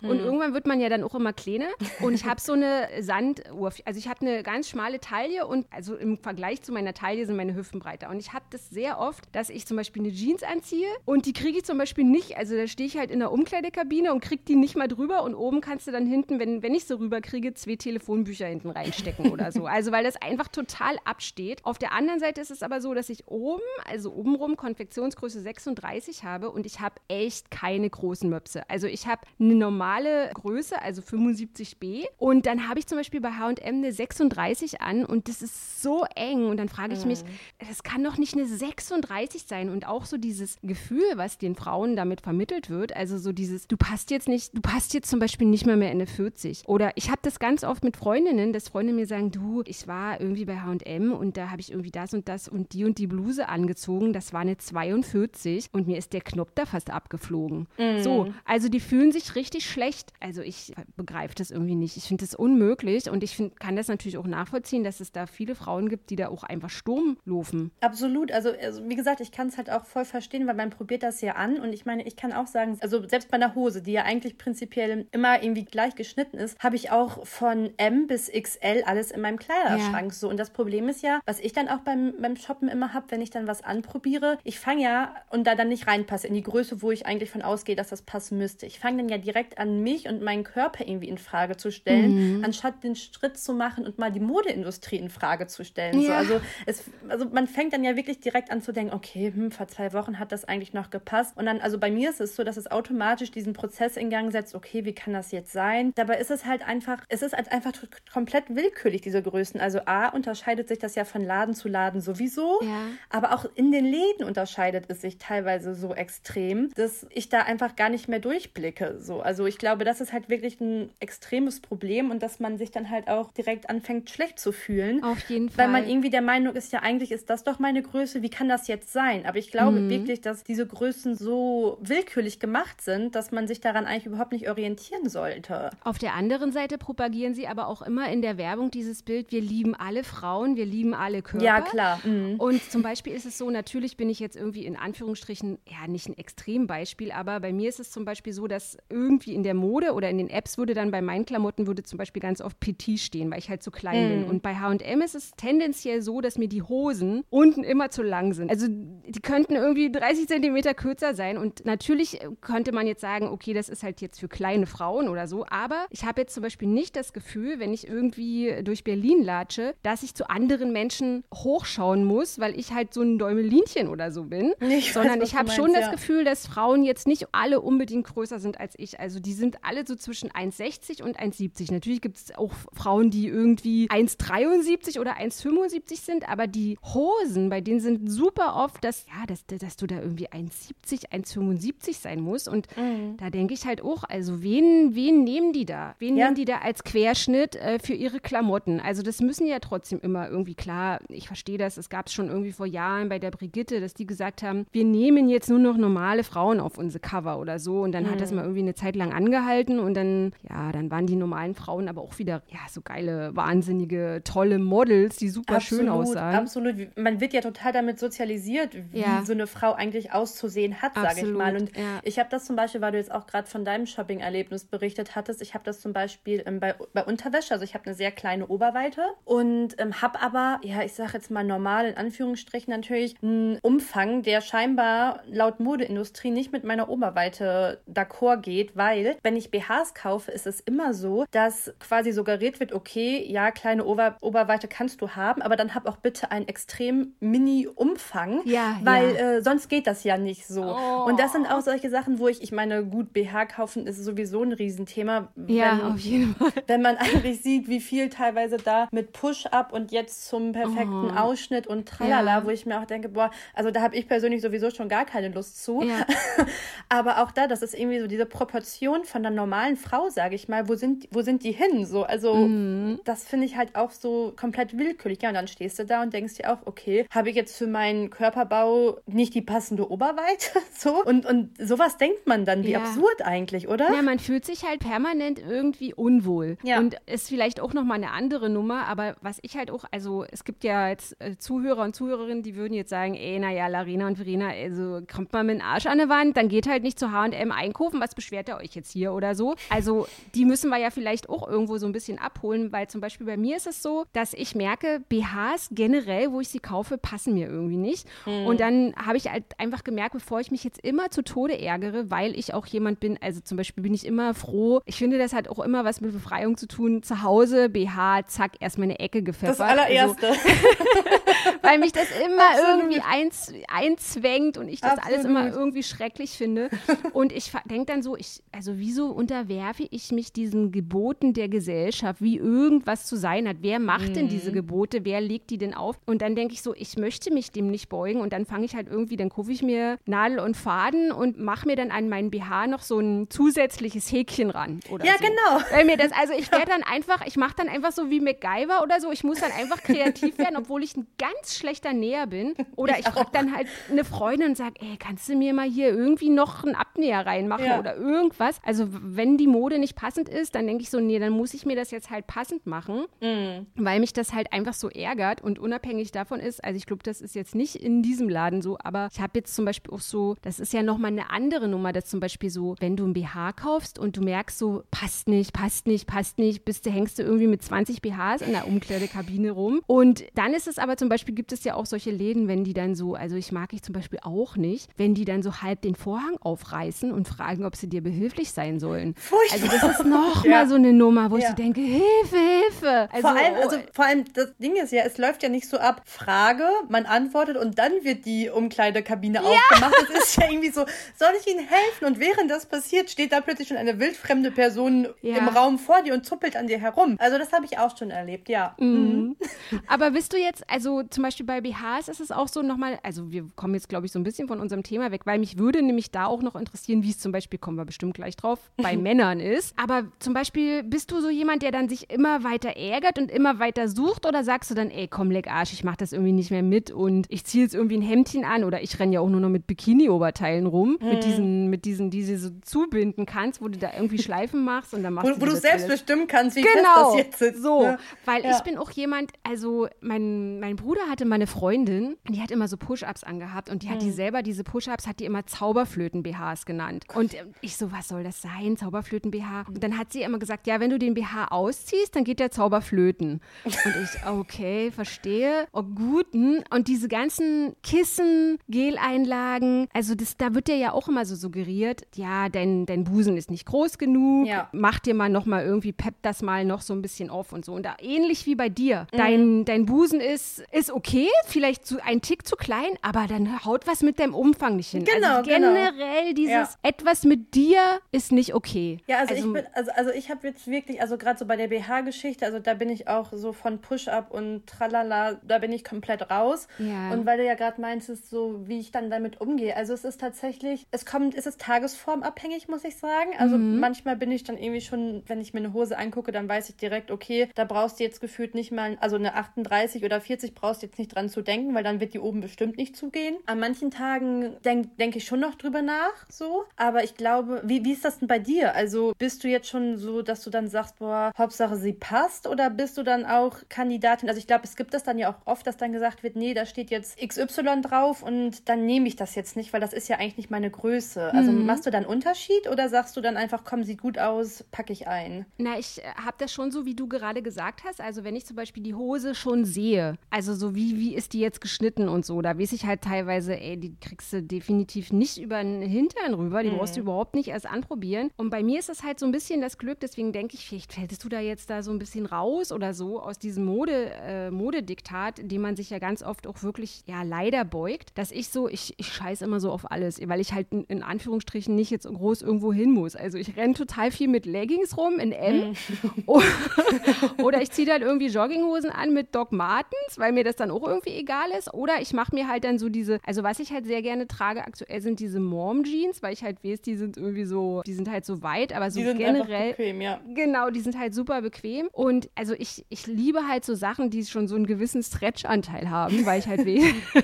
mhm. 0.02 0.10
und 0.10 0.20
irgendwann 0.20 0.54
wird 0.54 0.68
man 0.68 0.80
ja 0.80 0.90
dann 0.90 1.04
auch 1.04 1.16
immer 1.16 1.34
kleiner 1.34 1.70
und 2.02 2.14
ich 2.14 2.26
habe 2.26 2.42
so 2.42 2.54
eine 2.54 2.88
Sanduhr, 3.00 3.72
also 3.86 3.98
ich 3.98 4.08
habe 4.08 4.22
eine 4.22 4.44
ganz 4.44 4.70
schmale 4.70 5.00
Taille 5.00 5.48
und 5.48 5.66
also 5.72 5.96
im 5.96 6.18
Vergleich 6.18 6.62
zu 6.62 6.72
meiner 6.72 6.94
Taille 6.94 7.26
sind 7.26 7.36
meine 7.36 7.56
Hüften 7.56 7.80
breiter 7.80 8.10
und 8.10 8.20
ich 8.20 8.34
habe 8.34 8.46
das 8.50 8.70
sehr 8.70 9.00
oft, 9.00 9.24
dass 9.32 9.50
ich 9.50 9.66
zum 9.66 9.78
Beispiel 9.78 10.04
eine 10.04 10.12
Jeans 10.12 10.44
anziehe 10.44 10.88
und 11.06 11.26
die 11.26 11.34
kriege 11.34 11.60
ich 11.60 11.66
zum 11.66 11.78
Beispiel 11.78 12.04
nicht, 12.04 12.38
also 12.38 12.56
da 12.56 12.68
stehe 12.68 12.88
ich 12.88 12.98
halt 12.98 13.12
in 13.12 13.20
der 13.20 13.32
Umkleidekabine 13.32 14.12
und 14.12 14.22
kriege 14.22 14.42
die 14.48 14.56
nicht 14.56 14.76
mal 14.76 14.88
drüber 14.88 15.24
und 15.24 15.36
oben 15.36 15.62
kannst 15.62 15.88
du 15.88 15.92
dann 15.92 16.06
hinten, 16.06 16.40
wenn, 16.40 16.62
wenn 16.62 16.74
ich 16.74 16.86
so 16.86 16.96
rüberkriege, 16.96 17.54
zwei 17.54 17.76
Telefonbücher 17.76 18.31
hinten 18.38 18.70
reinstecken 18.70 19.32
oder 19.32 19.52
so. 19.52 19.66
Also 19.66 19.92
weil 19.92 20.04
das 20.04 20.22
einfach 20.22 20.48
total 20.48 20.98
absteht. 21.06 21.64
Auf 21.66 21.78
der 21.78 21.92
anderen 21.92 22.20
Seite 22.20 22.42
ist 22.42 22.52
es 22.52 22.64
aber 22.64 22.82
so, 22.82 22.94
dass 22.94 23.10
ich 23.10 23.28
oben, 23.28 23.62
also 23.86 24.14
obenrum 24.14 24.58
Konfektionsgröße 24.58 25.42
36 25.42 26.24
habe 26.24 26.50
und 26.52 26.66
ich 26.66 26.80
habe 26.80 26.96
echt 27.08 27.52
keine 27.52 27.90
großen 27.90 28.30
Möpse. 28.30 28.70
Also 28.70 28.88
ich 28.88 29.08
habe 29.08 29.22
eine 29.40 29.56
normale 29.56 30.32
Größe, 30.34 30.82
also 30.82 31.02
75b 31.02 32.06
und 32.18 32.46
dann 32.46 32.68
habe 32.68 32.80
ich 32.80 32.88
zum 32.88 32.98
Beispiel 32.98 33.22
bei 33.22 33.32
H&M 33.32 33.76
eine 33.76 33.92
36 33.92 34.82
an 34.82 35.06
und 35.06 35.28
das 35.28 35.42
ist 35.42 35.82
so 35.82 36.06
eng 36.16 36.48
und 36.48 36.58
dann 36.58 36.70
frage 36.70 36.94
ich 36.94 37.06
mich, 37.06 37.24
mhm. 37.24 37.28
das 37.68 37.84
kann 37.84 38.04
doch 38.04 38.18
nicht 38.18 38.34
eine 38.34 38.46
36 38.46 39.44
sein 39.44 39.70
und 39.70 39.88
auch 39.88 40.06
so 40.06 40.18
dieses 40.18 40.58
Gefühl, 40.62 41.04
was 41.16 41.38
den 41.38 41.56
Frauen 41.56 41.96
damit 41.96 42.22
vermittelt 42.22 42.70
wird, 42.70 42.96
also 42.96 43.18
so 43.18 43.32
dieses, 43.32 43.68
du 43.68 43.78
passt 43.78 44.12
jetzt 44.12 44.28
nicht, 44.28 44.56
du 44.56 44.62
passt 44.62 44.94
jetzt 44.94 45.10
zum 45.10 45.20
Beispiel 45.20 45.48
nicht 45.48 45.66
mehr 45.66 45.78
mehr 45.78 45.92
in 45.92 45.98
eine 45.98 46.08
40 46.08 46.68
oder 46.68 46.92
ich 46.96 47.10
habe 47.10 47.20
das 47.22 47.40
ganz 47.40 47.64
oft 47.64 47.84
mit 47.84 47.98
Freundinnen, 48.22 48.54
dass 48.54 48.68
Freunde 48.68 48.94
mir 48.94 49.08
sagen, 49.08 49.32
du, 49.32 49.64
ich 49.66 49.88
war 49.88 50.22
irgendwie 50.22 50.46
bei 50.46 50.60
H&M 50.60 51.12
und 51.12 51.38
da 51.38 51.50
habe 51.50 51.60
ich 51.60 51.72
irgendwie 51.72 51.90
das 51.90 52.14
und 52.14 52.30
das 52.30 52.48
und 52.48 52.74
die 52.74 52.86
und 52.86 53.00
die 53.00 53.08
Bluse 53.08 53.50
angezogen, 53.50 54.14
das 54.14 54.32
war 54.32 54.42
eine 54.42 54.58
42 54.58 55.70
und 55.72 55.88
mir 55.88 55.98
ist 55.98 56.14
der 56.14 56.22
Knopf 56.22 56.52
da 56.54 56.68
fast 56.68 56.92
abgeflogen. 56.92 57.68
Mhm. 57.80 58.04
So, 58.04 58.32
also 58.46 58.70
die 58.70 58.80
fühlen 58.80 59.12
sich 59.12 59.34
richtig 59.34 59.68
schlecht. 59.68 60.14
Also 60.20 60.44
ich 60.44 60.72
begreife 60.96 61.34
das 61.34 61.50
irgendwie 61.50 61.74
nicht. 61.74 61.98
Ich 61.98 62.04
finde 62.04 62.24
das 62.24 62.36
unmöglich 62.36 63.10
und 63.10 63.24
ich 63.24 63.36
find, 63.36 63.60
kann 63.60 63.76
das 63.76 63.88
natürlich 63.88 64.20
auch 64.20 64.28
nachvollziehen, 64.28 64.84
dass 64.84 65.00
es 65.00 65.12
da 65.12 65.26
viele 65.26 65.56
Frauen 65.56 65.90
gibt, 65.90 66.12
die 66.12 66.16
da 66.16 66.28
auch 66.28 66.44
einfach 66.44 66.70
Sturm 66.70 67.18
laufen. 67.26 67.72
Absolut. 67.82 68.32
Also, 68.32 68.52
also 68.52 68.88
wie 68.88 68.96
gesagt, 68.96 69.20
ich 69.20 69.32
kann 69.32 69.48
es 69.48 69.58
halt 69.58 69.72
auch 69.72 69.86
voll 69.86 70.06
verstehen, 70.06 70.46
weil 70.46 70.54
man 70.54 70.70
probiert 70.70 71.02
das 71.02 71.22
ja 71.22 71.34
an 71.38 71.60
und 71.60 71.74
ich 71.74 71.88
meine, 71.88 72.06
ich 72.06 72.16
kann 72.16 72.34
auch 72.34 72.46
sagen, 72.46 72.78
also 72.82 73.08
selbst 73.08 73.32
bei 73.32 73.38
einer 73.38 73.56
Hose, 73.56 73.82
die 73.82 73.94
ja 73.94 74.04
eigentlich 74.04 74.38
prinzipiell 74.38 75.08
immer 75.12 75.42
irgendwie 75.42 75.66
gleich 75.66 75.96
geschnitten 75.96 76.38
ist, 76.38 76.60
habe 76.60 76.76
ich 76.76 76.92
auch 76.92 77.26
von 77.26 77.72
M 77.78 78.06
bis 78.12 78.30
XL 78.30 78.84
alles 78.86 79.10
in 79.12 79.22
meinem 79.22 79.40
Kleiderschrank 79.40 80.12
ja. 80.12 80.12
so. 80.12 80.28
Und 80.28 80.36
das 80.36 80.50
Problem 80.50 80.90
ist 80.90 81.02
ja, 81.02 81.22
was 81.26 81.40
ich 81.40 81.54
dann 81.54 81.70
auch 81.70 81.80
beim, 81.80 82.14
beim 82.20 82.36
Shoppen 82.36 82.68
immer 82.68 82.94
habe, 82.94 83.06
wenn 83.08 83.22
ich 83.22 83.30
dann 83.30 83.48
was 83.48 83.64
anprobiere, 83.64 84.38
ich 84.44 84.60
fange 84.60 84.84
ja 84.84 85.16
und 85.30 85.48
da 85.48 85.56
dann 85.56 85.70
nicht 85.70 85.88
reinpasse 85.88 86.28
in 86.28 86.34
die 86.34 86.44
Größe, 86.44 86.82
wo 86.82 86.92
ich 86.92 87.06
eigentlich 87.06 87.32
von 87.32 87.42
ausgehe, 87.42 87.78
dass 87.78 87.88
das 87.88 88.02
passen 88.02 88.38
müsste. 88.38 88.66
Ich 88.66 88.80
fange 88.80 88.98
dann 88.98 89.08
ja 89.08 89.18
direkt 89.18 89.60
an, 89.60 89.82
mich 89.82 90.10
und 90.10 90.22
meinen 90.22 90.44
Körper 90.44 90.86
irgendwie 90.86 91.08
in 91.08 91.18
Frage 91.18 91.56
zu 91.56 91.72
stellen, 91.72 92.40
mhm. 92.40 92.44
anstatt 92.44 92.84
den 92.84 92.98
Schritt 92.98 93.38
zu 93.38 93.54
machen 93.54 93.86
und 93.86 93.98
mal 93.98 94.12
die 94.12 94.20
Modeindustrie 94.20 94.98
in 94.98 95.10
Frage 95.10 95.48
zu 95.48 95.64
stellen. 95.64 96.02
Ja. 96.02 96.26
So, 96.26 96.34
also, 96.34 96.42
es, 96.66 96.84
also 97.08 97.30
man 97.32 97.48
fängt 97.48 97.72
dann 97.72 97.86
ja 97.86 97.96
wirklich 97.96 98.20
direkt 98.20 98.52
an 98.52 98.62
zu 98.62 98.74
denken, 98.74 98.94
okay, 98.94 99.32
hm, 99.34 99.52
vor 99.52 99.70
zwei 99.70 99.94
Wochen 99.94 100.20
hat 100.20 100.34
das 100.34 100.44
eigentlich 100.44 100.74
noch 100.74 100.90
gepasst. 100.90 101.38
Und 101.38 101.46
dann, 101.46 101.62
also 101.62 101.78
bei 101.78 101.92
mir 101.92 102.10
ist 102.10 102.20
es 102.20 102.36
so, 102.36 102.44
dass 102.44 102.58
es 102.58 102.70
automatisch 102.70 103.32
diesen 103.32 103.54
Prozess 103.54 103.96
in 103.96 104.10
Gang 104.10 104.34
setzt, 104.34 104.54
okay, 104.54 104.84
wie 104.84 104.94
kann 104.94 105.14
das 105.14 105.32
jetzt 105.32 105.54
sein? 105.54 105.94
Dabei 105.96 106.18
ist 106.18 106.30
es 106.30 106.44
halt 106.44 106.68
einfach, 106.68 107.06
es 107.08 107.22
ist 107.22 107.34
halt 107.34 107.54
einfach 107.54 107.72
komplett 108.12 108.56
willkürlich, 108.56 109.02
diese 109.02 109.22
Größen. 109.22 109.60
Also 109.60 109.82
A, 109.86 110.10
unterscheidet 110.10 110.68
sich 110.68 110.80
das 110.80 110.96
ja 110.96 111.06
von 111.06 111.24
Laden 111.24 111.54
zu 111.54 111.68
Laden 111.68 112.02
sowieso, 112.02 112.60
ja. 112.62 112.88
aber 113.10 113.34
auch 113.34 113.46
in 113.56 113.72
den 113.72 113.86
Läden 113.86 114.26
unterscheidet 114.26 114.86
es 114.90 115.02
sich 115.02 115.18
teilweise 115.18 115.76
so 115.76 115.94
extrem, 115.94 116.74
dass 116.76 117.06
ich 117.10 117.30
da 117.30 117.42
einfach 117.42 117.76
gar 117.76 117.90
nicht 117.90 118.08
mehr 118.08 118.20
durchblicke. 118.20 118.98
So. 119.00 119.22
Also 119.22 119.46
ich 119.46 119.58
glaube, 119.58 119.86
das 119.86 120.02
ist 120.02 120.12
halt 120.14 120.30
wirklich 120.30 120.60
ein 120.60 120.90
extremes 121.00 121.62
Problem 121.62 122.12
und 122.12 122.22
dass 122.22 122.40
man 122.40 122.58
sich 122.58 122.72
dann 122.72 122.90
halt 122.90 123.08
auch 123.08 123.32
direkt 123.32 123.70
anfängt, 123.70 124.10
schlecht 124.10 124.40
zu 124.40 124.52
fühlen. 124.52 125.04
Auf 125.04 125.30
jeden 125.30 125.50
Fall. 125.50 125.66
Weil 125.66 125.72
man 125.72 125.90
irgendwie 125.90 126.10
der 126.10 126.22
Meinung 126.22 126.56
ist, 126.56 126.74
ja, 126.74 126.80
eigentlich 126.80 127.12
ist 127.12 127.30
das 127.30 127.44
doch 127.44 127.60
meine 127.60 127.82
Größe, 127.82 128.22
wie 128.22 128.30
kann 128.30 128.50
das 128.50 128.68
jetzt 128.68 128.92
sein? 128.92 129.26
Aber 129.26 129.38
ich 129.38 129.52
glaube 129.52 129.80
mhm. 129.80 129.90
wirklich, 129.90 130.22
dass 130.22 130.44
diese 130.44 130.68
Größen 130.68 131.16
so 131.16 131.78
willkürlich 131.82 132.40
gemacht 132.40 132.82
sind, 132.82 133.16
dass 133.16 133.32
man 133.32 133.48
sich 133.48 133.62
daran 133.62 133.86
eigentlich 133.86 134.08
überhaupt 134.08 134.34
nicht 134.34 134.50
orientieren 134.50 135.08
sollte. 135.08 135.70
Auf 135.84 135.98
der 135.98 136.14
anderen 136.14 136.52
Seite 136.52 136.78
propagieren 136.78 137.34
sie 137.34 137.48
aber 137.48 137.68
auch 137.68 137.82
immer 137.82 137.91
in 138.00 138.22
der 138.22 138.38
Werbung 138.38 138.72
dieses 138.72 139.04
Bild, 139.04 139.32
wir 139.32 139.42
lieben 139.42 139.76
alle 139.76 140.04
Frauen, 140.04 140.56
wir 140.56 140.66
lieben 140.66 140.94
alle 140.94 141.22
Körper. 141.22 141.46
Ja, 141.46 141.62
klar. 141.62 142.00
Mhm. 142.06 142.36
Und 142.40 142.64
zum 142.72 142.82
Beispiel 142.82 143.14
ist 143.14 143.26
es 143.26 143.38
so, 143.38 143.50
natürlich 143.50 143.98
bin 143.98 144.10
ich 144.10 144.20
jetzt 144.20 144.36
irgendwie 144.36 144.66
in 144.66 144.76
Anführungsstrichen, 144.76 145.60
ja, 145.68 145.88
nicht 145.88 146.08
ein 146.08 146.18
Extrembeispiel, 146.18 147.12
aber 147.12 147.40
bei 147.40 147.54
mir 147.54 147.70
ist 147.70 147.80
es 147.80 147.92
zum 147.92 148.06
Beispiel 148.06 148.34
so, 148.34 148.48
dass 148.48 148.78
irgendwie 148.90 149.34
in 149.34 149.44
der 149.44 149.54
Mode 149.54 149.94
oder 149.94 150.10
in 150.10 150.18
den 150.18 150.30
Apps 150.30 150.58
würde 150.58 150.74
dann 150.74 150.92
bei 150.92 151.02
meinen 151.02 151.26
Klamotten 151.26 151.68
würde 151.68 151.84
zum 151.84 151.98
Beispiel 151.98 152.22
ganz 152.22 152.42
oft 152.42 152.60
Petit 152.60 153.00
stehen, 153.00 153.32
weil 153.32 153.40
ich 153.40 153.50
halt 153.50 153.64
so 153.64 153.72
klein 153.72 154.06
mm. 154.06 154.10
bin. 154.10 154.30
Und 154.30 154.44
bei 154.44 154.56
H&M 154.56 155.02
ist 155.02 155.16
es 155.16 155.32
tendenziell 155.32 156.02
so, 156.02 156.22
dass 156.22 156.38
mir 156.38 156.48
die 156.48 156.62
Hosen 156.62 157.24
unten 157.30 157.64
immer 157.64 157.90
zu 157.90 158.04
lang 158.04 158.34
sind. 158.34 158.50
Also 158.50 158.68
die 158.70 159.22
könnten 159.22 159.56
irgendwie 159.56 159.92
30 159.92 160.28
Zentimeter 160.28 160.74
kürzer 160.74 161.14
sein. 161.14 161.38
Und 161.38 161.66
natürlich 161.66 162.20
könnte 162.42 162.72
man 162.72 162.88
jetzt 162.88 163.02
sagen, 163.02 163.28
okay, 163.28 163.54
das 163.54 163.70
ist 163.70 163.84
halt 163.84 164.02
jetzt 164.02 164.20
für 164.20 164.28
kleine 164.28 164.66
Frauen 164.66 165.08
oder 165.08 165.28
so. 165.28 165.46
Aber 165.50 165.86
ich 165.90 166.06
habe 166.06 166.22
jetzt 166.22 166.34
zum 166.34 166.44
Beispiel 166.44 166.68
nicht 166.68 166.96
das 166.96 167.14
Gefühl, 167.14 167.60
wenn 167.60 167.74
ich 167.74 167.81
irgendwie 167.88 168.64
durch 168.64 168.84
Berlin 168.84 169.24
latsche, 169.24 169.74
dass 169.84 170.04
ich 170.04 170.16
zu 170.16 170.30
anderen 170.30 170.72
Menschen 170.72 171.24
hochschauen 171.34 172.04
muss, 172.04 172.40
weil 172.40 172.58
ich 172.58 172.74
halt 172.74 172.94
so 172.94 173.02
ein 173.02 173.18
Däumelinchen 173.18 173.88
oder 173.88 174.12
so 174.12 174.26
bin. 174.26 174.54
Ich 174.60 174.94
Sondern 174.94 175.20
weiß, 175.20 175.30
ich 175.30 175.36
habe 175.36 175.52
schon 175.52 175.74
ja. 175.74 175.80
das 175.80 175.92
Gefühl, 175.92 176.24
dass 176.24 176.48
Frauen 176.48 176.84
jetzt 176.84 177.08
nicht 177.08 177.28
alle 177.32 177.62
unbedingt 177.62 178.08
größer 178.08 178.40
sind 178.40 178.60
als 178.60 178.74
ich. 178.78 179.00
Also 179.00 179.20
die 179.20 179.34
sind 179.34 179.58
alle 179.64 179.86
so 179.86 179.96
zwischen 179.96 180.30
1,60 180.30 181.04
und 181.04 181.20
1,70. 181.20 181.72
Natürlich 181.72 182.02
gibt 182.02 182.18
es 182.18 182.36
auch 182.36 182.52
Frauen, 182.74 183.10
die 183.10 183.28
irgendwie 183.28 183.88
1,73 183.90 185.00
oder 185.00 185.18
1,75 185.18 186.02
sind, 186.02 186.30
aber 186.30 186.48
die 186.48 186.78
Hosen, 186.84 187.50
bei 187.50 187.62
denen 187.62 187.80
sind 187.80 188.10
super 188.10 188.56
oft, 188.56 188.84
dass, 188.84 189.06
ja, 189.08 189.26
dass, 189.26 189.46
dass 189.46 189.78
du 189.78 189.88
da 189.88 190.00
irgendwie 190.02 190.30
1,70, 190.30 191.10
1,75 191.12 191.96
sein 191.96 192.22
musst. 192.22 192.48
Und 192.48 192.68
mhm. 192.78 193.18
da 193.18 193.30
denke 193.30 193.54
ich 193.54 193.66
halt 193.66 193.82
auch, 193.82 194.04
also 194.04 194.42
wen, 194.44 194.96
wen 194.96 195.24
nehmen 195.24 195.54
die 195.54 195.66
da? 195.66 195.96
Wen 196.00 196.18
ja. 196.18 196.26
nehmen 196.26 196.36
die 196.36 196.46
da 196.46 196.60
als 196.60 196.84
Querschnitt 196.84 197.56
äh, 197.72 197.80
für 197.80 197.94
ihre 197.94 198.20
Klamotten? 198.20 198.80
Also 198.80 199.02
das 199.02 199.20
müssen 199.22 199.48
ja 199.48 199.60
trotzdem 199.60 200.00
immer 200.02 200.30
irgendwie 200.30 200.56
klar, 200.56 201.00
ich 201.10 201.28
verstehe 201.28 201.58
das, 201.58 201.78
es 201.78 201.90
gab 201.90 202.08
es 202.08 202.14
schon 202.14 202.28
irgendwie 202.28 202.52
vor 202.52 202.66
Jahren 202.66 203.10
bei 203.10 203.20
der 203.20 203.32
Brigitte, 203.32 203.80
dass 203.80 203.94
die 203.94 204.06
gesagt 204.06 204.44
haben, 204.44 204.66
wir 204.72 204.86
nehmen 204.86 205.30
jetzt 205.30 205.50
nur 205.50 205.60
noch 205.60 205.78
normale 205.78 206.24
Frauen 206.24 206.60
auf 206.60 206.78
unsere 206.78 207.00
Cover 207.00 207.40
oder 207.40 207.60
so. 207.60 207.82
Und 207.82 207.92
dann 207.92 208.04
mhm. 208.04 208.12
hat 208.12 208.22
das 208.22 208.32
mhm. 208.32 208.38
mal 208.38 208.42
irgendwie 208.44 208.62
eine 208.62 208.76
Zeit 208.76 208.96
lang 208.96 209.14
angehalten 209.14 209.80
und 209.80 209.94
dann, 209.94 210.34
ja, 210.50 210.72
dann 210.72 210.92
waren 210.92 211.08
die 211.08 211.16
normalen 211.16 211.56
Frauen 211.56 211.88
aber 211.88 212.02
auch 212.02 212.18
wieder, 212.20 212.42
ja, 212.50 212.60
so 212.70 212.82
geile, 212.82 213.36
wahnsinnige, 213.36 214.22
tolle 214.24 214.60
Models, 214.60 215.18
die 215.18 215.30
super 215.30 215.56
absolut, 215.56 215.84
schön 215.84 215.90
aussahen. 215.90 216.36
Absolut. 216.36 216.98
Man 216.98 217.20
wird 217.20 217.34
ja 217.34 217.42
total 217.42 217.72
damit 217.72 218.00
sozialisiert, 218.00 218.76
wie 218.92 219.00
ja. 219.00 219.24
so 219.26 219.34
eine 219.34 219.48
Frau 219.48 219.74
eigentlich 219.74 220.14
auszusehen 220.14 220.82
hat, 220.82 220.96
sage 220.96 221.22
ich 221.22 221.34
mal. 221.34 221.56
Und 221.56 221.76
ja. 221.76 222.00
ich 222.04 222.20
habe 222.20 222.30
das 222.30 222.46
zum 222.46 222.56
Beispiel, 222.56 222.82
weil 222.82 222.92
du 222.92 222.98
jetzt 222.98 223.12
auch 223.12 223.28
gerade 223.28 223.48
von 223.48 223.66
deinem 223.66 223.86
Shopping-Erlebnis 223.86 224.66
berichtet 224.66 225.16
hattest, 225.16 225.42
ich 225.42 225.54
habe 225.54 225.64
das 225.64 225.82
zum 225.82 225.94
Beispiel 225.94 226.44
ähm, 226.46 226.60
bei, 226.60 226.76
bei 226.94 227.04
Unterwäsche, 227.04 227.54
also 227.62 227.70
ich 227.70 227.76
habe 227.76 227.86
eine 227.86 227.94
sehr 227.94 228.12
kleine 228.12 228.48
Oberweite 228.48 229.04
und 229.24 229.80
ähm, 229.80 230.02
habe 230.02 230.20
aber, 230.20 230.60
ja, 230.64 230.82
ich 230.82 230.94
sage 230.94 231.12
jetzt 231.14 231.30
mal 231.30 231.44
normal 231.44 231.86
in 231.86 231.96
Anführungsstrichen 231.96 232.74
natürlich, 232.74 233.16
einen 233.22 233.60
Umfang, 233.62 234.24
der 234.24 234.42
scheinbar 234.42 235.22
laut 235.28 235.60
Modeindustrie 235.60 236.32
nicht 236.32 236.52
mit 236.52 236.64
meiner 236.64 236.90
Oberweite 236.90 237.80
d'accord 237.88 238.38
geht, 238.38 238.76
weil 238.76 239.16
wenn 239.22 239.36
ich 239.36 239.52
BHs 239.52 239.94
kaufe, 239.94 240.32
ist 240.32 240.48
es 240.48 240.60
immer 240.60 240.96
so, 240.96 241.26
dass 241.30 241.72
quasi 241.80 242.12
suggeriert 242.12 242.60
wird, 242.60 242.74
okay, 242.74 243.24
ja, 243.30 243.52
kleine 243.52 243.86
Ober 243.86 244.18
Oberweite 244.22 244.68
kannst 244.68 245.02
du 245.02 245.10
haben, 245.10 245.44
aber 245.44 245.56
dann 245.56 245.76
hab 245.76 245.86
auch 245.88 245.98
bitte 245.98 246.32
einen 246.32 246.48
extrem 246.48 247.14
Mini-Umfang, 247.20 248.42
ja, 248.46 248.80
weil 248.84 249.14
ja. 249.14 249.22
Äh, 249.34 249.42
sonst 249.44 249.70
geht 249.70 249.86
das 249.86 250.04
ja 250.04 250.18
nicht 250.18 250.48
so. 250.48 250.64
Oh. 250.64 251.06
Und 251.06 251.20
das 251.20 251.34
sind 251.34 251.46
auch 251.46 251.62
solche 251.62 251.92
Sachen, 251.92 252.18
wo 252.18 252.28
ich, 252.28 252.42
ich 252.42 252.52
meine, 252.52 252.84
gut, 252.84 253.14
BH 253.14 253.46
kaufen 253.46 253.86
ist 253.86 254.04
sowieso 254.04 254.42
ein 254.42 254.52
Riesenthema. 254.52 255.28
Ja, 255.48 255.78
wenn, 255.78 255.92
auf 255.92 256.00
jeden 256.00 256.36
Fall. 256.36 256.52
Wenn 256.66 256.82
man 256.82 256.98
eigentlich 257.12 257.41
wirklich 257.42 257.44
sieht, 257.44 257.68
wie 257.68 257.80
viel 257.80 258.10
teilweise 258.10 258.58
da 258.58 258.88
mit 258.92 259.14
Push-Up 259.14 259.74
und 259.74 259.92
jetzt 259.92 260.28
zum 260.28 260.52
perfekten 260.52 261.12
oh. 261.12 261.20
Ausschnitt 261.20 261.68
und 261.68 261.88
tralala, 261.88 262.40
ja. 262.40 262.46
wo 262.46 262.50
ich 262.50 262.66
mir 262.66 262.80
auch 262.80 262.86
denke, 262.86 263.10
boah, 263.10 263.32
also 263.54 263.72
da 263.72 263.82
habe 263.82 263.96
ich 263.96 264.08
persönlich 264.08 264.42
sowieso 264.42 264.70
schon 264.72 264.90
gar 264.90 265.06
keine 265.06 265.30
Lust 265.30 265.64
zu. 265.64 265.82
Ja. 265.84 266.06
Aber 266.90 267.22
auch 267.22 267.32
da, 267.32 267.48
das 267.48 267.62
ist 267.62 267.74
irgendwie 267.74 268.00
so 268.00 268.08
diese 268.08 268.26
Proportion 268.26 269.04
von 269.04 269.26
einer 269.26 269.36
normalen 269.36 269.78
Frau, 269.78 270.10
sage 270.10 270.36
ich 270.36 270.48
mal, 270.48 270.68
wo 270.68 270.76
sind, 270.76 271.08
wo 271.12 271.22
sind 271.22 271.44
die 271.44 271.52
hin? 271.52 271.86
So, 271.86 272.04
also 272.04 272.36
mhm. 272.36 273.00
das 273.06 273.24
finde 273.24 273.46
ich 273.46 273.56
halt 273.58 273.76
auch 273.76 273.92
so 273.92 274.34
komplett 274.36 274.78
willkürlich. 274.78 275.22
Ja, 275.22 275.30
und 275.30 275.36
dann 275.36 275.48
stehst 275.48 275.80
du 275.80 275.86
da 275.86 276.02
und 276.02 276.14
denkst 276.14 276.36
dir 276.36 276.52
auch, 276.52 276.60
okay, 276.66 277.06
habe 277.10 277.30
ich 277.30 277.36
jetzt 277.36 277.58
für 277.58 277.68
meinen 277.68 278.10
Körperbau 278.10 279.00
nicht 279.08 279.34
die 279.34 279.42
passende 279.42 279.90
Oberweite? 279.90 280.60
so. 280.78 281.04
Und, 281.04 281.26
und 281.26 281.52
sowas 281.60 281.98
denkt 281.98 282.28
man 282.28 282.46
dann, 282.46 282.64
wie 282.64 282.72
ja. 282.72 282.80
absurd 282.80 283.22
eigentlich, 283.22 283.68
oder? 283.68 283.92
Ja, 283.94 284.02
man 284.02 284.20
fühlt 284.20 284.46
sich 284.46 284.64
halt 284.64 284.82
permanent 284.82 285.40
irgendwie 285.40 285.94
unwohl. 285.94 286.58
Ja. 286.64 286.80
Und 286.80 286.98
ist 287.06 287.31
vielleicht 287.32 287.62
auch 287.62 287.74
nochmal 287.74 287.96
eine 287.96 288.12
andere 288.12 288.50
Nummer, 288.50 288.88
aber 288.88 289.16
was 289.22 289.40
ich 289.42 289.56
halt 289.56 289.72
auch, 289.72 289.86
also 289.90 290.26
es 290.30 290.44
gibt 290.44 290.66
ja 290.66 290.90
jetzt 290.90 291.16
äh, 291.22 291.38
Zuhörer 291.38 291.84
und 291.84 291.96
Zuhörerinnen, 291.96 292.44
die 292.44 292.58
würden 292.58 292.74
jetzt 292.74 292.90
sagen, 292.90 293.16
ey, 293.16 293.40
naja, 293.40 293.68
Larina 293.68 294.06
und 294.08 294.18
Verena, 294.18 294.50
also 294.50 295.00
kommt 295.10 295.32
mal 295.32 295.46
mit 295.46 295.60
dem 295.60 295.66
Arsch 295.66 295.86
an 295.86 295.98
die 295.98 296.10
Wand, 296.10 296.36
dann 296.36 296.50
geht 296.50 296.68
halt 296.68 296.84
nicht 296.84 297.00
zu 297.00 297.14
H&M 297.14 297.52
einkaufen, 297.54 298.02
was 298.02 298.16
beschwert 298.16 298.50
ihr 298.50 298.58
euch 298.58 298.76
jetzt 298.76 298.92
hier 298.92 299.14
oder 299.14 299.34
so? 299.34 299.56
Also 299.70 300.08
die 300.36 300.44
müssen 300.44 300.70
wir 300.70 300.78
ja 300.78 300.90
vielleicht 300.90 301.30
auch 301.30 301.48
irgendwo 301.48 301.78
so 301.78 301.86
ein 301.86 301.94
bisschen 301.94 302.20
abholen, 302.20 302.74
weil 302.74 302.88
zum 302.88 303.00
Beispiel 303.00 303.26
bei 303.26 303.38
mir 303.38 303.56
ist 303.56 303.68
es 303.68 303.82
so, 303.82 304.04
dass 304.12 304.34
ich 304.34 304.54
merke, 304.54 305.02
BHs 305.08 305.70
generell, 305.72 306.34
wo 306.34 306.42
ich 306.42 306.50
sie 306.50 306.60
kaufe, 306.60 306.98
passen 306.98 307.34
mir 307.34 307.48
irgendwie 307.48 307.78
nicht. 307.78 308.08
Mhm. 308.26 308.46
Und 308.46 308.60
dann 308.60 308.94
habe 308.98 309.16
ich 309.16 309.32
halt 309.32 309.46
einfach 309.58 309.86
gemerkt, 309.86 310.14
bevor 310.14 310.42
ich 310.42 310.52
mich 310.52 310.66
jetzt 310.66 310.82
immer 310.84 311.12
zu 311.12 311.24
Tode 311.24 311.58
ärgere, 311.58 312.12
weil 312.12 312.38
ich 312.38 312.54
auch 312.54 312.66
jemand 312.66 313.00
bin, 313.00 313.18
also 313.22 313.40
zum 313.40 313.56
Beispiel 313.56 313.84
bin 313.84 313.94
ich 313.94 314.06
immer 314.06 314.34
froh, 314.34 314.82
ich 314.86 314.98
finde, 314.98 315.18
das 315.18 315.32
hat 315.32 315.48
auch 315.48 315.60
immer 315.60 315.86
was 315.86 316.02
mit 316.02 316.12
Befreiung 316.12 316.58
zu 316.58 316.68
tun, 316.68 317.04
zu 317.04 317.21
Hause, 317.24 317.70
BH, 317.70 318.28
zack, 318.28 318.54
erstmal 318.60 318.86
eine 318.86 319.00
Ecke 319.00 319.24
gepfeffert. 319.24 319.60
Das 319.60 319.62
allererste. 319.62 320.28
Also, 320.28 320.40
weil 321.62 321.80
mich 321.80 321.92
das 321.92 322.08
immer 322.26 322.42
Absolut. 322.52 322.80
irgendwie 322.80 323.02
einz, 323.02 323.54
einzwängt 323.68 324.58
und 324.58 324.68
ich 324.68 324.82
das 324.82 324.94
Absolut. 324.94 325.14
alles 325.14 325.26
immer 325.26 325.52
irgendwie 325.52 325.84
schrecklich 325.84 326.32
finde. 326.32 326.70
Und 327.14 327.32
ich 327.32 327.52
denke 327.66 327.86
dann 327.86 328.02
so, 328.02 328.16
ich, 328.16 328.42
also 328.52 328.74
wieso 328.78 329.08
unterwerfe 329.08 329.88
ich 329.90 330.12
mich 330.12 330.34
diesen 330.34 330.72
Geboten 330.72 331.34
der 331.34 331.50
Gesellschaft, 331.50 332.22
wie 332.22 332.38
irgendwas 332.38 333.06
zu 333.06 333.16
sein 333.16 333.48
hat? 333.48 333.58
Wer 333.62 333.80
macht 333.80 334.10
mhm. 334.10 334.14
denn 334.14 334.28
diese 334.30 334.52
Gebote? 334.52 335.06
Wer 335.06 335.22
legt 335.22 335.50
die 335.50 335.58
denn 335.58 335.74
auf? 335.74 336.00
Und 336.06 336.22
dann 336.22 336.36
denke 336.36 336.54
ich 336.54 336.62
so, 336.62 336.74
ich 336.76 336.98
möchte 336.98 337.34
mich 337.34 337.52
dem 337.52 337.68
nicht 337.68 337.90
beugen 337.90 338.22
und 338.22 338.34
dann 338.34 338.46
fange 338.46 338.66
ich 338.66 338.76
halt 338.76 338.88
irgendwie, 338.90 339.18
dann 339.18 339.30
kaufe 339.30 339.52
ich 339.52 339.62
mir 339.62 339.98
Nadel 340.06 340.40
und 340.40 340.58
Faden 340.58 341.12
und 341.12 341.40
mache 341.40 341.68
mir 341.68 341.76
dann 341.76 341.92
an 341.92 342.10
meinen 342.10 342.32
BH 342.32 342.68
noch 342.68 342.82
so 342.82 343.00
ein 343.00 343.30
zusätzliches 343.30 344.12
Häkchen 344.12 344.50
ran. 344.50 344.80
Oder 344.90 345.06
ja, 345.06 345.14
so. 345.14 345.26
genau. 345.26 345.64
Weil 345.72 345.86
mir 345.86 345.98
das, 345.98 346.12
also 346.12 346.34
ich 346.34 346.52
werde 346.52 346.68
dann 346.68 346.84
einfach, 346.84 347.11
ich 347.26 347.38
mache 347.38 347.56
dann 347.56 347.68
einfach 347.68 347.92
so 347.92 348.10
wie 348.10 348.20
MacGyver 348.20 348.82
oder 348.84 349.00
so, 349.00 349.12
ich 349.12 349.24
muss 349.24 349.40
dann 349.40 349.52
einfach 349.52 349.82
kreativ 349.82 350.38
werden, 350.38 350.58
obwohl 350.58 350.84
ich 350.84 350.96
ein 350.96 351.08
ganz 351.18 351.58
schlechter 351.58 351.94
Näher 351.94 352.28
bin. 352.28 352.54
Oder 352.76 353.00
ich, 353.00 353.06
ich 353.06 353.14
frage 353.14 353.30
dann 353.34 353.56
halt 353.56 353.68
eine 353.90 354.04
Freundin 354.04 354.50
und 354.50 354.58
sage, 354.58 354.76
ey, 354.80 354.98
kannst 354.98 355.30
du 355.30 355.36
mir 355.36 355.54
mal 355.54 355.70
hier 355.70 355.90
irgendwie 355.90 356.30
noch 356.30 356.64
einen 356.64 356.76
Abnäher 356.76 357.26
reinmachen 357.26 357.66
ja. 357.66 357.80
oder 357.80 357.96
irgendwas? 357.96 358.60
Also 358.64 358.88
wenn 358.90 359.38
die 359.38 359.48
Mode 359.48 359.80
nicht 359.80 359.96
passend 359.96 360.30
ist, 360.30 360.56
dann 360.56 360.68
denke 360.68 360.84
ich 360.84 360.90
so, 360.90 361.00
nee, 361.00 361.20
dann 361.20 361.34
muss 361.34 361.54
ich 361.54 361.66
mir 361.66 361.76
das 361.76 361.92
jetzt 361.92 362.10
halt 362.10 362.28
passend 362.28 362.66
machen, 362.66 363.06
mhm. 363.22 363.68
weil 363.76 364.00
mich 364.00 364.14
das 364.14 364.34
halt 364.34 364.54
einfach 364.54 364.74
so 364.74 364.90
ärgert 364.90 365.42
und 365.42 365.60
unabhängig 365.60 366.12
davon 366.12 366.40
ist, 366.40 366.64
also 366.64 366.78
ich 366.78 366.86
glaube, 366.86 367.04
das 367.04 367.22
ist 367.22 367.36
jetzt 367.36 367.56
nicht 367.56 367.76
in 367.76 368.02
diesem 368.02 368.30
Laden 368.30 368.62
so, 368.62 368.78
aber 368.84 369.10
ich 369.12 369.20
habe 369.20 369.40
jetzt 369.40 369.56
zum 369.56 369.66
Beispiel 369.66 369.94
auch 369.94 370.00
so, 370.00 370.36
das 370.42 370.60
ist 370.60 370.74
ja 370.74 370.84
nochmal 370.84 371.12
eine 371.12 371.30
andere 371.30 371.68
Nummer, 371.68 371.92
dass 371.94 372.06
zum 372.06 372.20
Beispiel 372.20 372.50
so, 372.50 372.76
wenn 372.80 372.96
du 372.96 373.06
ein 373.06 373.14
BH 373.14 373.54
kaufst 373.54 374.00
und 374.00 374.18
du 374.18 374.22
merkst 374.22 374.58
so, 374.58 374.84
passt 374.92 375.28
nicht, 375.28 375.54
passt 375.54 375.88
nicht, 375.88 376.08
passt 376.08 376.38
nicht, 376.38 376.66
bist 376.66 376.86
du, 376.86 376.92
hängst 377.02 377.18
du 377.18 377.24
irgendwie 377.24 377.48
mit 377.48 377.64
20 377.64 378.02
BHs 378.02 378.42
in 378.42 378.52
der 378.52 378.68
Umkleidekabine 378.68 379.52
rum 379.52 379.82
und 379.88 380.24
dann 380.36 380.54
ist 380.54 380.68
es 380.68 380.78
aber 380.78 380.98
zum 380.98 381.10
Beispiel, 381.10 381.34
gibt 381.34 381.52
es 381.52 381.64
ja 381.64 381.74
auch 381.74 381.88
solche 381.88 382.12
Läden, 382.12 382.48
wenn 382.48 382.64
die 382.64 382.74
dann 382.74 382.94
so, 382.94 383.16
also 383.16 383.36
ich 383.36 383.52
mag 383.52 383.74
ich 383.74 383.82
zum 383.82 383.94
Beispiel 383.94 384.20
auch 384.22 384.56
nicht, 384.56 384.88
wenn 384.98 385.16
die 385.16 385.26
dann 385.26 385.42
so 385.42 385.62
halb 385.62 385.82
den 385.82 385.96
Vorhang 385.96 386.38
aufreißen 386.42 387.12
und 387.12 387.28
fragen, 387.28 387.66
ob 387.66 387.76
sie 387.76 387.88
dir 387.88 388.02
behilflich 388.02 388.52
sein 388.52 388.80
sollen. 388.80 389.16
Furchtbar. 389.16 389.64
Also 389.64 389.68
das 389.68 390.00
ist 390.00 390.06
nochmal 390.06 390.46
ja. 390.46 390.68
so 390.68 390.76
eine 390.76 390.94
Nummer, 390.94 391.32
wo 391.32 391.38
ja. 391.38 391.44
ich 391.44 391.50
so 391.50 391.56
denke, 391.56 391.82
Hilfe, 391.82 392.38
Hilfe. 392.38 393.10
Also, 393.12 393.28
vor 393.28 393.38
allem, 393.38 393.56
also 393.56 393.78
vor 393.94 394.06
allem 394.06 394.26
das 394.34 394.56
Ding 394.60 394.76
ist 394.76 394.92
ja, 394.92 395.02
es 395.04 395.18
läuft 395.18 395.42
ja 395.42 395.50
nicht 395.50 395.68
so 395.68 395.78
ab, 395.78 396.04
Frage, 396.06 396.66
man 396.88 397.08
antwortet 397.08 397.58
und 397.58 397.80
dann 397.80 397.92
wird 398.04 398.26
die 398.26 398.50
Umkleidekabine 398.50 399.40
ja. 399.40 399.42
aufgemacht. 399.42 399.96
Das 400.14 400.28
ist 400.28 400.38
ja 400.38 400.50
irgendwie 400.50 400.70
so, 400.70 400.86
soll 401.18 401.32
ich 401.40 401.52
Ihnen 401.52 401.68
helfen? 401.68 402.06
Und 402.06 402.20
während 402.20 402.52
das 402.52 402.68
passiert, 402.68 403.10
steht 403.10 403.32
da 403.32 403.42
plötzlich 403.42 403.70
schon 403.70 403.78
eine 403.78 404.00
wildfremde 404.00 404.52
Person 404.52 405.08
im 405.22 405.48
Raum 405.48 405.80
vor 405.80 406.04
dir 406.04 406.14
und 406.14 406.26
zuppelt 406.26 406.56
an 406.56 406.68
dir 406.68 406.80
herum. 406.80 406.91
Also 407.20 407.38
das 407.38 407.52
habe 407.52 407.66
ich 407.66 407.78
auch 407.78 407.96
schon 407.98 408.12
erlebt, 408.12 408.50
ja. 408.50 408.76
Mhm. 408.80 408.92
Mhm. 408.92 409.36
Aber 409.88 410.12
bist 410.12 410.34
du 410.34 410.38
jetzt, 410.38 410.64
also 410.70 411.04
zum 411.04 411.24
Beispiel 411.24 411.46
bei 411.46 411.62
BHs 411.62 412.08
ist 412.08 412.20
es 412.20 412.32
auch 412.32 412.48
so 412.48 412.62
nochmal, 412.62 413.00
also 413.04 413.32
wir 413.32 413.48
kommen 413.56 413.74
jetzt, 413.74 413.90
glaube 413.90 414.06
ich, 414.06 414.12
so 414.12 414.20
ein 414.20 414.24
bisschen 414.24 414.48
von 414.48 414.60
unserem 414.60 414.84
Thema 414.84 415.12
weg, 415.12 415.22
weil 415.26 415.40
mich 415.40 415.58
würde 415.58 415.82
nämlich 415.82 416.12
da 416.12 416.26
auch 416.26 416.42
noch 416.42 416.56
interessieren, 416.56 417.04
wie 417.04 417.12
es 417.12 417.20
zum 417.20 417.32
Beispiel, 417.32 417.60
kommen 417.60 417.78
wir 417.78 417.86
bestimmt 417.86 418.14
gleich 418.14 418.36
drauf, 418.36 418.60
bei 418.78 418.98
Männern 418.98 419.40
ist. 419.40 419.78
Aber 419.78 420.04
zum 420.20 420.34
Beispiel, 420.34 420.84
bist 420.84 421.12
du 421.12 421.22
so 421.22 421.30
jemand, 421.30 421.64
der 421.64 421.72
dann 421.72 421.90
sich 421.90 422.10
immer 422.10 422.44
weiter 422.44 422.76
ärgert 422.78 423.18
und 423.20 423.32
immer 423.32 423.60
weiter 423.60 423.88
sucht 423.88 424.26
oder 424.26 424.44
sagst 424.44 424.72
du 424.72 424.76
dann, 424.76 424.90
ey, 424.90 425.08
komm, 425.08 425.32
leck 425.32 425.48
Arsch, 425.50 425.74
ich 425.74 425.84
mach 425.84 425.96
das 425.96 426.14
irgendwie 426.14 426.32
nicht 426.32 426.52
mehr 426.52 426.64
mit 426.64 426.92
und 426.92 427.28
ich 427.30 427.46
ziehe 427.46 427.64
jetzt 427.64 427.76
irgendwie 427.76 427.98
ein 427.98 428.02
Hemdchen 428.02 428.46
an 428.46 428.64
oder 428.64 428.82
ich 428.82 429.00
renne 429.00 429.14
ja 429.14 429.20
auch 429.20 429.30
nur 429.30 429.42
noch 429.42 429.50
mit 429.50 429.68
Bikini-Oberteilen 429.68 430.66
rum, 430.66 430.98
mhm. 431.02 431.08
mit 431.08 431.24
diesen, 431.24 431.70
mit 431.70 431.86
diesen, 431.86 432.10
die 432.10 432.26
du 432.26 432.38
so 432.38 432.50
zubinden 432.62 433.26
kannst, 433.26 433.62
wo 433.62 433.68
du 433.68 433.78
da 433.78 433.92
irgendwie 433.96 434.20
Schleifen 434.20 434.64
machst 434.64 434.94
und 434.94 435.04
dann 435.04 435.14
machst 435.14 435.30
wo, 435.30 435.36
du 435.36 435.42
Wo 435.42 435.46
du 435.46 435.56
selbst 435.56 435.86
alles. 435.86 436.00
bestimmen 436.00 436.28
kannst, 436.28 436.56
wie 436.56 436.62
genau, 436.62 436.81
fest 436.84 436.96
das 436.96 437.16
jetzt 437.16 437.40
sitzt. 437.40 437.64
so, 437.64 437.82
ne? 437.82 437.98
weil 438.26 438.44
ja. 438.44 438.56
ich 438.56 438.64
bin 438.64 438.78
auch 438.78 438.92
jemand, 438.92 439.32
also 439.44 439.88
mein, 440.02 440.60
mein 440.60 440.76
Bruder 440.76 441.02
hatte 441.10 441.26
mal 441.26 441.36
eine 441.36 441.48
Freundin, 441.48 442.18
die 442.28 442.42
hat 442.42 442.52
immer 442.52 442.68
so 442.68 442.78
Push-Ups 442.78 443.24
angehabt 443.24 443.70
und 443.70 443.84
die 443.84 443.90
hat 443.90 443.98
mhm. 443.98 444.06
die 444.06 444.12
selber, 444.12 444.42
diese 444.42 444.64
Push-Ups, 444.64 445.08
hat 445.08 445.20
die 445.20 445.26
immer 445.26 445.46
Zauberflöten-BHs 445.46 446.66
genannt. 446.66 447.06
Und 447.16 447.36
ich 447.62 447.78
so, 447.78 447.92
was 447.92 448.08
soll 448.08 448.24
das 448.24 448.42
sein, 448.42 448.78
Zauberflöten-BH? 448.78 449.66
Und 449.68 449.84
dann 449.84 449.98
hat 449.98 450.12
sie 450.12 450.22
immer 450.22 450.40
gesagt, 450.40 450.68
ja, 450.68 450.80
wenn 450.80 450.90
du 450.90 451.00
den 451.00 451.14
BH 451.14 451.48
ausziehst, 451.50 452.16
dann 452.16 452.24
geht 452.24 452.40
der 452.40 452.52
Zauberflöten. 452.52 453.42
Und 453.64 453.76
ich, 454.04 454.26
okay, 454.28 454.92
verstehe. 454.92 455.68
Oh, 455.72 455.84
guten. 455.84 456.64
Und 456.74 456.88
diese 456.88 457.08
ganzen 457.08 457.76
Kissen, 457.84 458.58
Geleinlagen, 458.68 459.88
also 459.94 460.16
das, 460.16 460.38
da 460.38 460.54
wird 460.54 460.68
dir 460.68 460.78
ja 460.78 460.94
auch 460.94 461.08
immer 461.08 461.26
so 461.26 461.36
suggeriert, 461.36 462.04
ja, 462.16 462.50
dein, 462.50 462.86
dein 462.86 463.04
Busen 463.04 463.38
ist 463.38 463.52
nicht 463.52 463.66
groß 463.66 463.98
genug, 463.98 464.48
ja. 464.48 464.70
mach 464.72 465.00
dir 465.00 465.14
mal 465.14 465.30
noch 465.30 465.46
mal 465.46 465.64
irgendwie, 465.64 465.92
pepp 465.92 466.16
das 466.22 466.42
mal 466.42 466.66
noch 466.72 466.82
so 466.82 466.94
ein 466.94 467.02
bisschen 467.02 467.30
auf 467.30 467.52
und 467.52 467.66
so. 467.66 467.74
Und 467.74 467.84
da, 467.86 467.96
ähnlich 468.00 468.46
wie 468.46 468.56
bei 468.56 468.70
dir, 468.70 469.08
mhm. 469.12 469.18
dein, 469.18 469.66
dein 469.66 469.86
Busen 469.86 470.20
ist, 470.20 470.64
ist 470.72 470.92
okay, 470.92 471.28
vielleicht 471.46 471.86
zu, 471.86 472.04
ein 472.04 472.22
Tick 472.22 472.48
zu 472.48 472.56
klein, 472.56 472.92
aber 473.02 473.28
dann 473.28 473.64
haut 473.66 473.86
was 473.88 474.02
mit 474.02 474.20
deinem 474.20 474.34
Umfang 474.34 474.78
nicht 474.78 474.92
hin. 474.92 475.06
Genau, 475.06 475.38
also 475.38 475.50
genau. 475.50 475.74
generell 475.74 476.24
genau. 476.24 476.34
dieses 476.36 476.52
ja. 476.52 476.70
etwas 476.84 477.24
mit 477.24 477.54
dir 477.54 478.00
ist 478.12 478.32
nicht 478.32 478.54
okay. 478.54 479.00
Ja, 479.08 479.20
also, 479.20 479.34
also 479.34 479.48
ich 479.48 479.54
bin, 479.54 479.66
also, 479.74 479.92
also 479.92 480.12
ich 480.12 480.30
habe 480.30 480.48
jetzt 480.48 480.68
wirklich, 480.68 481.02
also 481.02 481.18
gerade 481.18 481.38
so 481.38 481.46
bei 481.46 481.58
der 481.58 481.68
BH-Geschichte, 481.68 482.46
also 482.46 482.60
da 482.60 482.74
bin 482.74 482.90
ich 482.90 483.08
auch 483.08 483.32
so 483.34 483.54
von 483.54 483.80
Push-Up 483.80 484.32
und 484.32 484.66
Tralala, 484.66 485.40
da 485.44 485.60
bin 485.60 485.72
ich 485.72 485.84
komplett 485.84 486.32
raus. 486.32 486.68
Ja. 486.80 487.12
Und 487.12 487.26
weil 487.26 487.38
du 487.38 487.46
ja 487.46 487.56
gerade 487.56 487.82
meintest, 487.82 488.30
so 488.30 488.68
wie 488.68 488.80
ich 488.80 488.92
dann 488.92 489.10
damit 489.10 489.42
umgehe. 489.42 489.76
Also 489.76 489.94
es 489.94 490.06
ist 490.06 490.22
tatsächlich, 490.22 490.88
es 490.92 491.06
kommt, 491.06 491.36
es 491.36 491.46
ist 491.46 491.60
tagesformabhängig, 491.60 492.68
muss 492.68 492.84
ich 492.84 492.98
sagen. 492.98 493.32
Also 493.38 493.58
mhm. 493.58 493.80
manchmal 493.80 494.16
bin 494.16 494.32
ich 494.32 494.44
dann 494.44 494.58
irgendwie 494.58 494.82
schon, 494.82 495.24
wenn 495.28 495.42
ich 495.42 495.54
mir 495.54 495.60
eine 495.60 495.74
Hose 495.74 495.98
angucke, 495.98 496.32
dann 496.32 496.48
weiß 496.52 496.68
ich 496.70 496.76
direkt, 496.76 497.12
okay, 497.12 497.48
da 497.56 497.64
brauchst 497.64 498.00
du 498.00 498.04
jetzt 498.04 498.20
gefühlt 498.20 498.56
nicht 498.56 498.74
mal, 498.74 498.98
also 499.00 499.16
eine 499.16 499.36
38 499.36 500.04
oder 500.04 500.20
40 500.20 500.54
brauchst 500.54 500.82
du 500.82 500.88
jetzt 500.88 501.00
nicht 501.00 501.16
dran 501.16 501.30
zu 501.30 501.42
denken, 501.42 501.74
weil 501.74 501.84
dann 501.84 502.02
wird 502.02 502.14
die 502.14 502.20
oben 502.20 502.42
bestimmt 502.42 502.76
nicht 502.78 502.98
zugehen. 502.98 503.38
An 503.46 503.60
manchen 503.60 503.90
Tagen 503.90 504.58
denke 504.66 504.90
denk 505.00 505.16
ich 505.16 505.26
schon 505.26 505.40
noch 505.40 505.56
drüber 505.56 505.82
nach, 505.82 506.26
so. 506.30 506.66
Aber 506.76 507.06
ich 507.06 507.16
glaube, 507.16 507.62
wie, 507.64 507.86
wie 507.86 507.94
ist 507.94 508.04
das 508.04 508.20
denn 508.20 508.28
bei 508.28 508.40
dir? 508.40 508.76
Also 508.76 509.14
bist 509.18 509.44
du 509.44 509.48
jetzt 509.48 509.70
schon 509.70 509.98
so, 509.98 510.22
dass 510.22 510.44
du 510.44 510.50
dann 510.50 510.68
sagst, 510.68 511.00
boah, 511.00 511.32
Hauptsache 511.38 511.78
sie 511.78 511.94
passt 511.94 512.48
oder 512.48 512.70
bist 512.70 512.98
du 512.98 513.04
dann 513.04 513.26
auch 513.26 513.58
Kandidatin? 513.70 514.28
Also 514.28 514.40
ich 514.40 514.48
glaube, 514.48 514.66
es 514.66 514.76
gibt 514.76 514.94
das 514.94 515.04
dann 515.04 515.18
ja 515.18 515.32
auch 515.32 515.48
oft, 515.48 515.66
dass 515.66 515.78
dann 515.78 515.94
gesagt 515.94 516.22
wird, 516.22 516.36
nee, 516.36 516.54
da 516.54 516.66
steht 516.66 516.92
jetzt 516.92 517.18
XY 517.18 517.82
drauf 517.82 518.24
und 518.24 518.68
dann 518.68 518.86
nehme 518.86 519.08
ich 519.08 519.16
das 519.16 519.36
jetzt 519.36 519.56
nicht, 519.56 519.72
weil 519.72 519.80
das 519.80 519.94
ist 519.94 520.10
ja 520.10 520.18
eigentlich 520.18 520.38
nicht 520.38 520.52
meine 520.52 520.70
Größe. 520.70 521.34
Also 521.34 521.52
mhm. 521.52 521.66
machst 521.66 521.86
du 521.86 521.92
dann 521.92 522.06
Unterschied 522.06 522.68
oder 522.70 522.90
sagst 522.90 523.16
du 523.16 523.22
dann 523.22 523.38
einfach, 523.38 523.64
komm, 523.64 523.84
sieht 523.84 524.02
gut 524.02 524.20
aus, 524.20 524.64
packe 524.72 524.92
ich 524.92 525.08
ein? 525.08 525.46
Na, 525.58 525.78
ich 525.78 526.00
äh, 526.00 526.08
habe 526.26 526.36
das 526.42 526.52
schon 526.52 526.72
so, 526.72 526.86
wie 526.86 526.96
du 526.96 527.08
gerade 527.08 527.42
gesagt 527.42 527.84
hast. 527.86 528.02
Also 528.02 528.24
wenn 528.24 528.36
ich 528.36 528.46
zum 528.46 528.56
Beispiel 528.56 528.84
die 528.84 528.96
Hose 528.96 529.36
schon 529.36 529.66
sehe, 529.66 530.18
also 530.30 530.54
so 530.54 530.76
wie, 530.76 530.98
wie 530.98 531.16
ist 531.16 531.34
die 531.34 531.40
jetzt 531.40 531.62
geschnitten 531.62 532.10
und 532.10 532.26
so, 532.26 532.42
da 532.42 532.58
weiß 532.58 532.74
ich 532.74 532.86
halt 532.86 533.02
teilweise, 533.02 533.60
ey, 533.60 533.78
die 533.78 533.96
kriegst 534.00 534.34
du 534.34 534.42
definitiv 534.42 535.12
nicht 535.14 535.38
über 535.38 535.62
den 535.64 535.82
Hintern 535.82 536.34
rüber, 536.34 536.64
die 536.64 536.72
mhm. 536.72 536.78
brauchst 536.78 536.98
du 536.98 537.02
überhaupt 537.02 537.36
nicht 537.36 537.50
erst 537.50 537.66
anprobieren. 537.66 538.32
Und 538.38 538.50
bei 538.50 538.64
mir 538.64 538.80
ist 538.80 538.90
es 538.90 539.04
halt 539.04 539.20
so 539.20 539.26
ein 539.26 539.32
bisschen 539.32 539.62
das 539.62 539.78
Glück, 539.78 540.00
deswegen 540.00 540.34
denke 540.34 540.56
ich, 540.56 540.68
vielleicht 540.68 540.94
fälltest 540.94 541.24
du 541.24 541.30
da 541.30 541.40
jetzt 541.40 541.70
da 541.70 541.84
so 541.84 541.92
ein 541.92 542.00
bisschen 542.00 542.26
raus 542.26 542.72
oder 542.72 542.94
so 542.94 543.22
aus 543.22 543.40
diesem 543.40 543.66
Mode, 543.66 544.12
äh, 544.22 544.52
Modediktat, 544.52 545.40
dem 545.44 545.62
man 545.62 545.76
sich 545.76 545.90
ja 545.90 546.00
ganz 546.00 546.24
oft 546.24 546.48
auch 546.48 546.64
wirklich, 546.64 547.04
ja, 547.06 547.24
leider 547.24 547.66
beugt, 547.66 548.18
dass 548.18 548.32
ich 548.32 548.50
so, 548.50 548.68
ich, 548.68 548.94
ich 548.98 549.08
scheiße 549.08 549.46
immer 549.46 549.60
so 549.60 549.72
auf 549.72 549.92
alles, 549.92 550.20
weil 550.28 550.40
ich 550.40 550.54
halt 550.54 550.68
in, 550.72 550.84
in 550.86 551.04
Anführungsstrichen 551.04 551.76
nicht 551.76 551.92
jetzt 551.92 552.08
groß 552.08 552.42
irgendwo 552.42 552.74
hin 552.74 552.92
muss. 552.92 553.16
Also 553.16 553.38
ich 553.38 553.56
renne 553.56 553.74
total 553.74 554.12
viel 554.12 554.28
mit 554.28 554.46
Leggings 554.46 554.98
rum 554.98 555.20
in 555.20 555.32
M 555.32 555.70
mhm. 555.70 555.74
oder 557.44 557.62
ich 557.62 557.72
ziehe 557.72 557.88
dann 557.88 558.02
irgendwie 558.02 558.28
Jogginghosen 558.28 558.90
an 558.90 559.14
mit 559.14 559.34
Doc 559.36 559.52
Martens, 559.52 560.18
weil 560.18 560.32
mir 560.32 560.44
das 560.44 560.56
dann 560.56 560.72
auch 560.72 560.88
irgendwie 560.88 561.16
egal 561.16 561.50
ist. 561.58 561.74
Oder 561.74 562.02
ich 562.02 562.14
mache 562.14 562.36
mir 562.36 562.48
halt 562.48 562.64
dann 562.64 562.78
so 562.78 562.90
diese, 562.90 563.20
also 563.26 563.44
was 563.44 563.60
ich 563.60 563.72
halt 563.72 563.86
sehr 563.86 564.02
gerne 564.02 564.28
trage 564.28 564.62
aktuell 564.66 565.02
sind 565.02 565.20
diese 565.20 565.40
Mom-Jeans, 565.40 566.22
weil 566.22 566.34
ich 566.34 566.44
halt 566.44 566.64
weiß, 566.64 566.82
die 566.82 566.96
sind 566.96 567.18
irgendwie 567.18 567.46
so, 567.46 567.82
die 567.86 567.94
sind 567.94 568.10
halt 568.10 568.26
so 568.26 568.42
weit, 568.42 568.74
aber 568.74 568.92
so 568.92 569.00
die 569.00 569.08
sind 569.08 569.18
generell. 569.18 569.72
Bequem, 569.72 570.02
ja. 570.02 570.20
Genau, 570.34 570.70
die 570.70 570.80
sind 570.80 570.98
halt 570.98 571.14
super 571.14 571.42
bequem. 571.42 571.90
Und 571.92 572.30
also 572.36 572.54
ich, 572.58 572.86
ich 572.90 573.08
liebe 573.08 573.48
halt 573.48 573.66
so 573.66 573.76
Sachen, 573.76 574.10
die 574.10 574.26
schon 574.26 574.48
so 574.48 574.56
einen 574.56 574.68
gewissen 574.68 575.04
Stretch-Anteil 575.04 575.90
haben, 575.90 576.26
weil 576.26 576.40
ich 576.40 576.48
halt 576.48 576.66
weiß, 576.66 576.84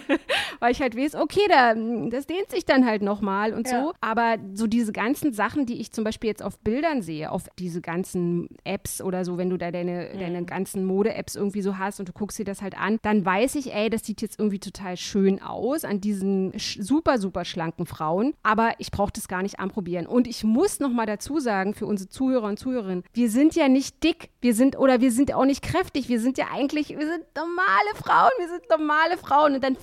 weil 0.59 0.71
ich 0.71 0.81
halt 0.81 0.97
weiß, 0.97 1.15
okay, 1.15 1.41
da, 1.49 1.73
das 2.09 2.27
dehnt 2.27 2.49
sich 2.49 2.65
dann 2.65 2.85
halt 2.85 3.01
nochmal 3.01 3.53
und 3.53 3.67
ja. 3.67 3.83
so. 3.83 3.93
Aber 4.01 4.37
so 4.53 4.67
diese 4.67 4.91
ganzen 4.91 5.33
Sachen, 5.33 5.65
die 5.65 5.79
ich 5.79 5.91
zum 5.91 6.03
Beispiel 6.03 6.29
jetzt 6.29 6.43
auf 6.43 6.59
Bildern 6.59 7.01
sehe, 7.01 7.31
auf 7.31 7.43
diese 7.59 7.81
ganzen 7.81 8.49
Apps 8.63 8.97
oder 9.01 9.25
so, 9.25 9.38
wenn 9.38 9.50
du 9.50 9.58
da 9.58 9.72
deine, 9.72 10.10
mhm. 10.13 10.20
deine 10.20 10.46
ganzen 10.46 10.86
Mode-Apps 10.86 11.36
irgendwie 11.36 11.62
so 11.62 11.77
hast 11.77 12.00
und 12.00 12.10
du 12.10 12.13
guckst 12.13 12.39
dir 12.39 12.46
das 12.46 12.62
halt 12.62 12.77
an, 12.77 12.98
dann 13.01 13.25
weiß 13.25 13.56
ich, 13.56 13.74
ey, 13.74 13.89
das 13.89 14.06
sieht 14.06 14.22
jetzt 14.22 14.39
irgendwie 14.39 14.60
total 14.60 14.98
schön 14.98 15.42
aus 15.42 15.84
an 15.84 16.01
diesen 16.01 16.54
super, 16.58 17.18
super 17.20 17.46
schlanken 17.46 17.86
Frauen. 17.86 18.34
Aber 18.44 18.72
ich 18.80 18.92
brauche 18.92 19.12
das 19.12 19.27
gar 19.27 19.42
nicht 19.42 19.60
anprobieren. 19.60 20.08
Und 20.08 20.27
ich 20.27 20.44
muss 20.44 20.80
nochmal 20.80 21.06
dazu 21.06 21.39
sagen, 21.39 21.74
für 21.74 21.86
unsere 21.86 22.10
Zuhörer 22.10 22.48
und 22.48 22.60
Zuhörerinnen, 22.60 23.04
wir 23.13 23.30
sind 23.30 23.56
ja 23.56 23.68
nicht 23.68 24.04
dick, 24.04 24.30
wir 24.42 24.54
sind 24.54 24.77
oder 24.77 25.01
wir 25.01 25.12
sind 25.12 25.34
auch 25.34 25.46
nicht 25.46 25.62
kräftig, 25.62 26.10
wir 26.10 26.20
sind 26.20 26.38
ja 26.38 26.48
eigentlich, 26.54 26.89
wir 26.89 27.08
sind 27.08 27.24
normale 27.36 27.96
Frauen, 27.96 28.32
wir 28.38 28.48
sind 28.48 28.70
normale 28.70 29.18
Frauen. 29.18 29.56
Und 29.56 29.63
dann 29.63 29.77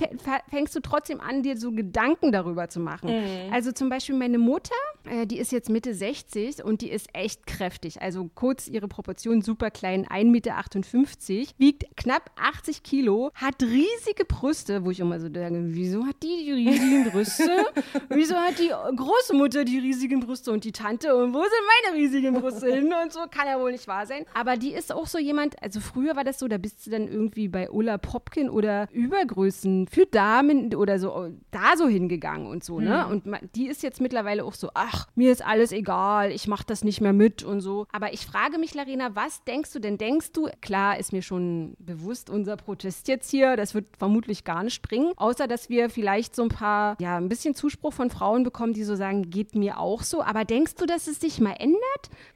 fängst 0.48 0.74
du 0.74 0.80
trotzdem 0.80 1.20
an, 1.20 1.42
dir 1.42 1.56
so 1.56 1.72
Gedanken 1.72 2.32
darüber 2.32 2.68
zu 2.68 2.80
machen. 2.80 3.10
Mhm. 3.10 3.52
Also 3.52 3.72
zum 3.72 3.88
Beispiel 3.88 4.14
meine 4.14 4.38
Mutter, 4.38 4.74
äh, 5.04 5.26
die 5.26 5.38
ist 5.38 5.52
jetzt 5.52 5.68
Mitte 5.68 5.94
60 5.94 6.64
und 6.64 6.80
die 6.80 6.90
ist 6.90 7.08
echt 7.12 7.46
kräftig. 7.46 8.00
Also 8.02 8.30
kurz 8.34 8.68
ihre 8.68 8.88
Proportionen 8.88 9.03
super 9.42 9.70
klein, 9.70 10.06
1,58 10.06 10.24
Meter, 10.24 11.54
wiegt 11.58 11.96
knapp 11.96 12.30
80 12.36 12.82
Kilo, 12.82 13.30
hat 13.34 13.62
riesige 13.62 14.24
Brüste, 14.24 14.84
wo 14.84 14.90
ich 14.90 15.00
immer 15.00 15.20
so 15.20 15.28
denke, 15.28 15.74
wieso 15.74 16.06
hat 16.06 16.22
die 16.22 16.44
die 16.44 16.52
riesigen 16.52 17.10
Brüste? 17.10 17.66
wieso 18.08 18.36
hat 18.36 18.58
die 18.58 18.70
Großmutter 18.96 19.64
die 19.64 19.78
riesigen 19.78 20.20
Brüste 20.20 20.52
und 20.52 20.64
die 20.64 20.72
Tante 20.72 21.14
und 21.14 21.34
wo 21.34 21.42
sind 21.42 21.52
meine 21.82 21.98
riesigen 21.98 22.34
Brüste 22.34 22.72
hin 22.72 22.92
und 23.02 23.12
so? 23.12 23.20
Kann 23.30 23.46
ja 23.46 23.60
wohl 23.60 23.72
nicht 23.72 23.88
wahr 23.88 24.06
sein. 24.06 24.24
Aber 24.34 24.56
die 24.56 24.72
ist 24.72 24.92
auch 24.92 25.06
so 25.06 25.18
jemand, 25.18 25.62
also 25.62 25.80
früher 25.80 26.16
war 26.16 26.24
das 26.24 26.38
so, 26.38 26.48
da 26.48 26.58
bist 26.58 26.86
du 26.86 26.90
dann 26.90 27.08
irgendwie 27.08 27.48
bei 27.48 27.70
Ulla 27.70 27.98
Popkin 27.98 28.48
oder 28.48 28.88
Übergrößen 28.92 29.88
für 29.88 30.06
Damen 30.06 30.74
oder 30.74 30.98
so, 30.98 31.30
da 31.50 31.76
so 31.76 31.88
hingegangen 31.88 32.46
und 32.46 32.64
so, 32.64 32.80
ne? 32.80 33.06
Mhm. 33.06 33.12
Und 33.12 33.54
die 33.54 33.66
ist 33.66 33.82
jetzt 33.82 34.00
mittlerweile 34.00 34.44
auch 34.44 34.54
so, 34.54 34.70
ach, 34.74 35.08
mir 35.14 35.32
ist 35.32 35.44
alles 35.44 35.72
egal, 35.72 36.30
ich 36.30 36.48
mach 36.48 36.62
das 36.62 36.84
nicht 36.84 37.00
mehr 37.00 37.12
mit 37.12 37.42
und 37.42 37.60
so. 37.60 37.86
Aber 37.92 38.12
ich 38.12 38.26
frage 38.26 38.58
mich, 38.58 38.74
Larina, 38.94 39.16
was 39.16 39.42
denkst 39.42 39.72
du 39.72 39.80
denn? 39.80 39.98
Denkst 39.98 40.30
du, 40.32 40.48
klar 40.60 40.98
ist 40.98 41.12
mir 41.12 41.22
schon 41.22 41.74
bewusst, 41.80 42.30
unser 42.30 42.56
Protest 42.56 43.08
jetzt 43.08 43.28
hier, 43.28 43.56
das 43.56 43.74
wird 43.74 43.86
vermutlich 43.98 44.44
gar 44.44 44.62
nicht 44.62 44.82
bringen, 44.82 45.12
außer 45.16 45.48
dass 45.48 45.68
wir 45.68 45.90
vielleicht 45.90 46.36
so 46.36 46.44
ein 46.44 46.48
paar, 46.48 46.96
ja, 47.00 47.16
ein 47.16 47.28
bisschen 47.28 47.56
Zuspruch 47.56 47.92
von 47.92 48.10
Frauen 48.10 48.44
bekommen, 48.44 48.72
die 48.72 48.84
so 48.84 48.94
sagen, 48.94 49.30
geht 49.30 49.56
mir 49.56 49.80
auch 49.80 50.02
so. 50.02 50.22
Aber 50.22 50.44
denkst 50.44 50.76
du, 50.76 50.86
dass 50.86 51.08
es 51.08 51.20
sich 51.20 51.40
mal 51.40 51.56
ändert? 51.58 51.80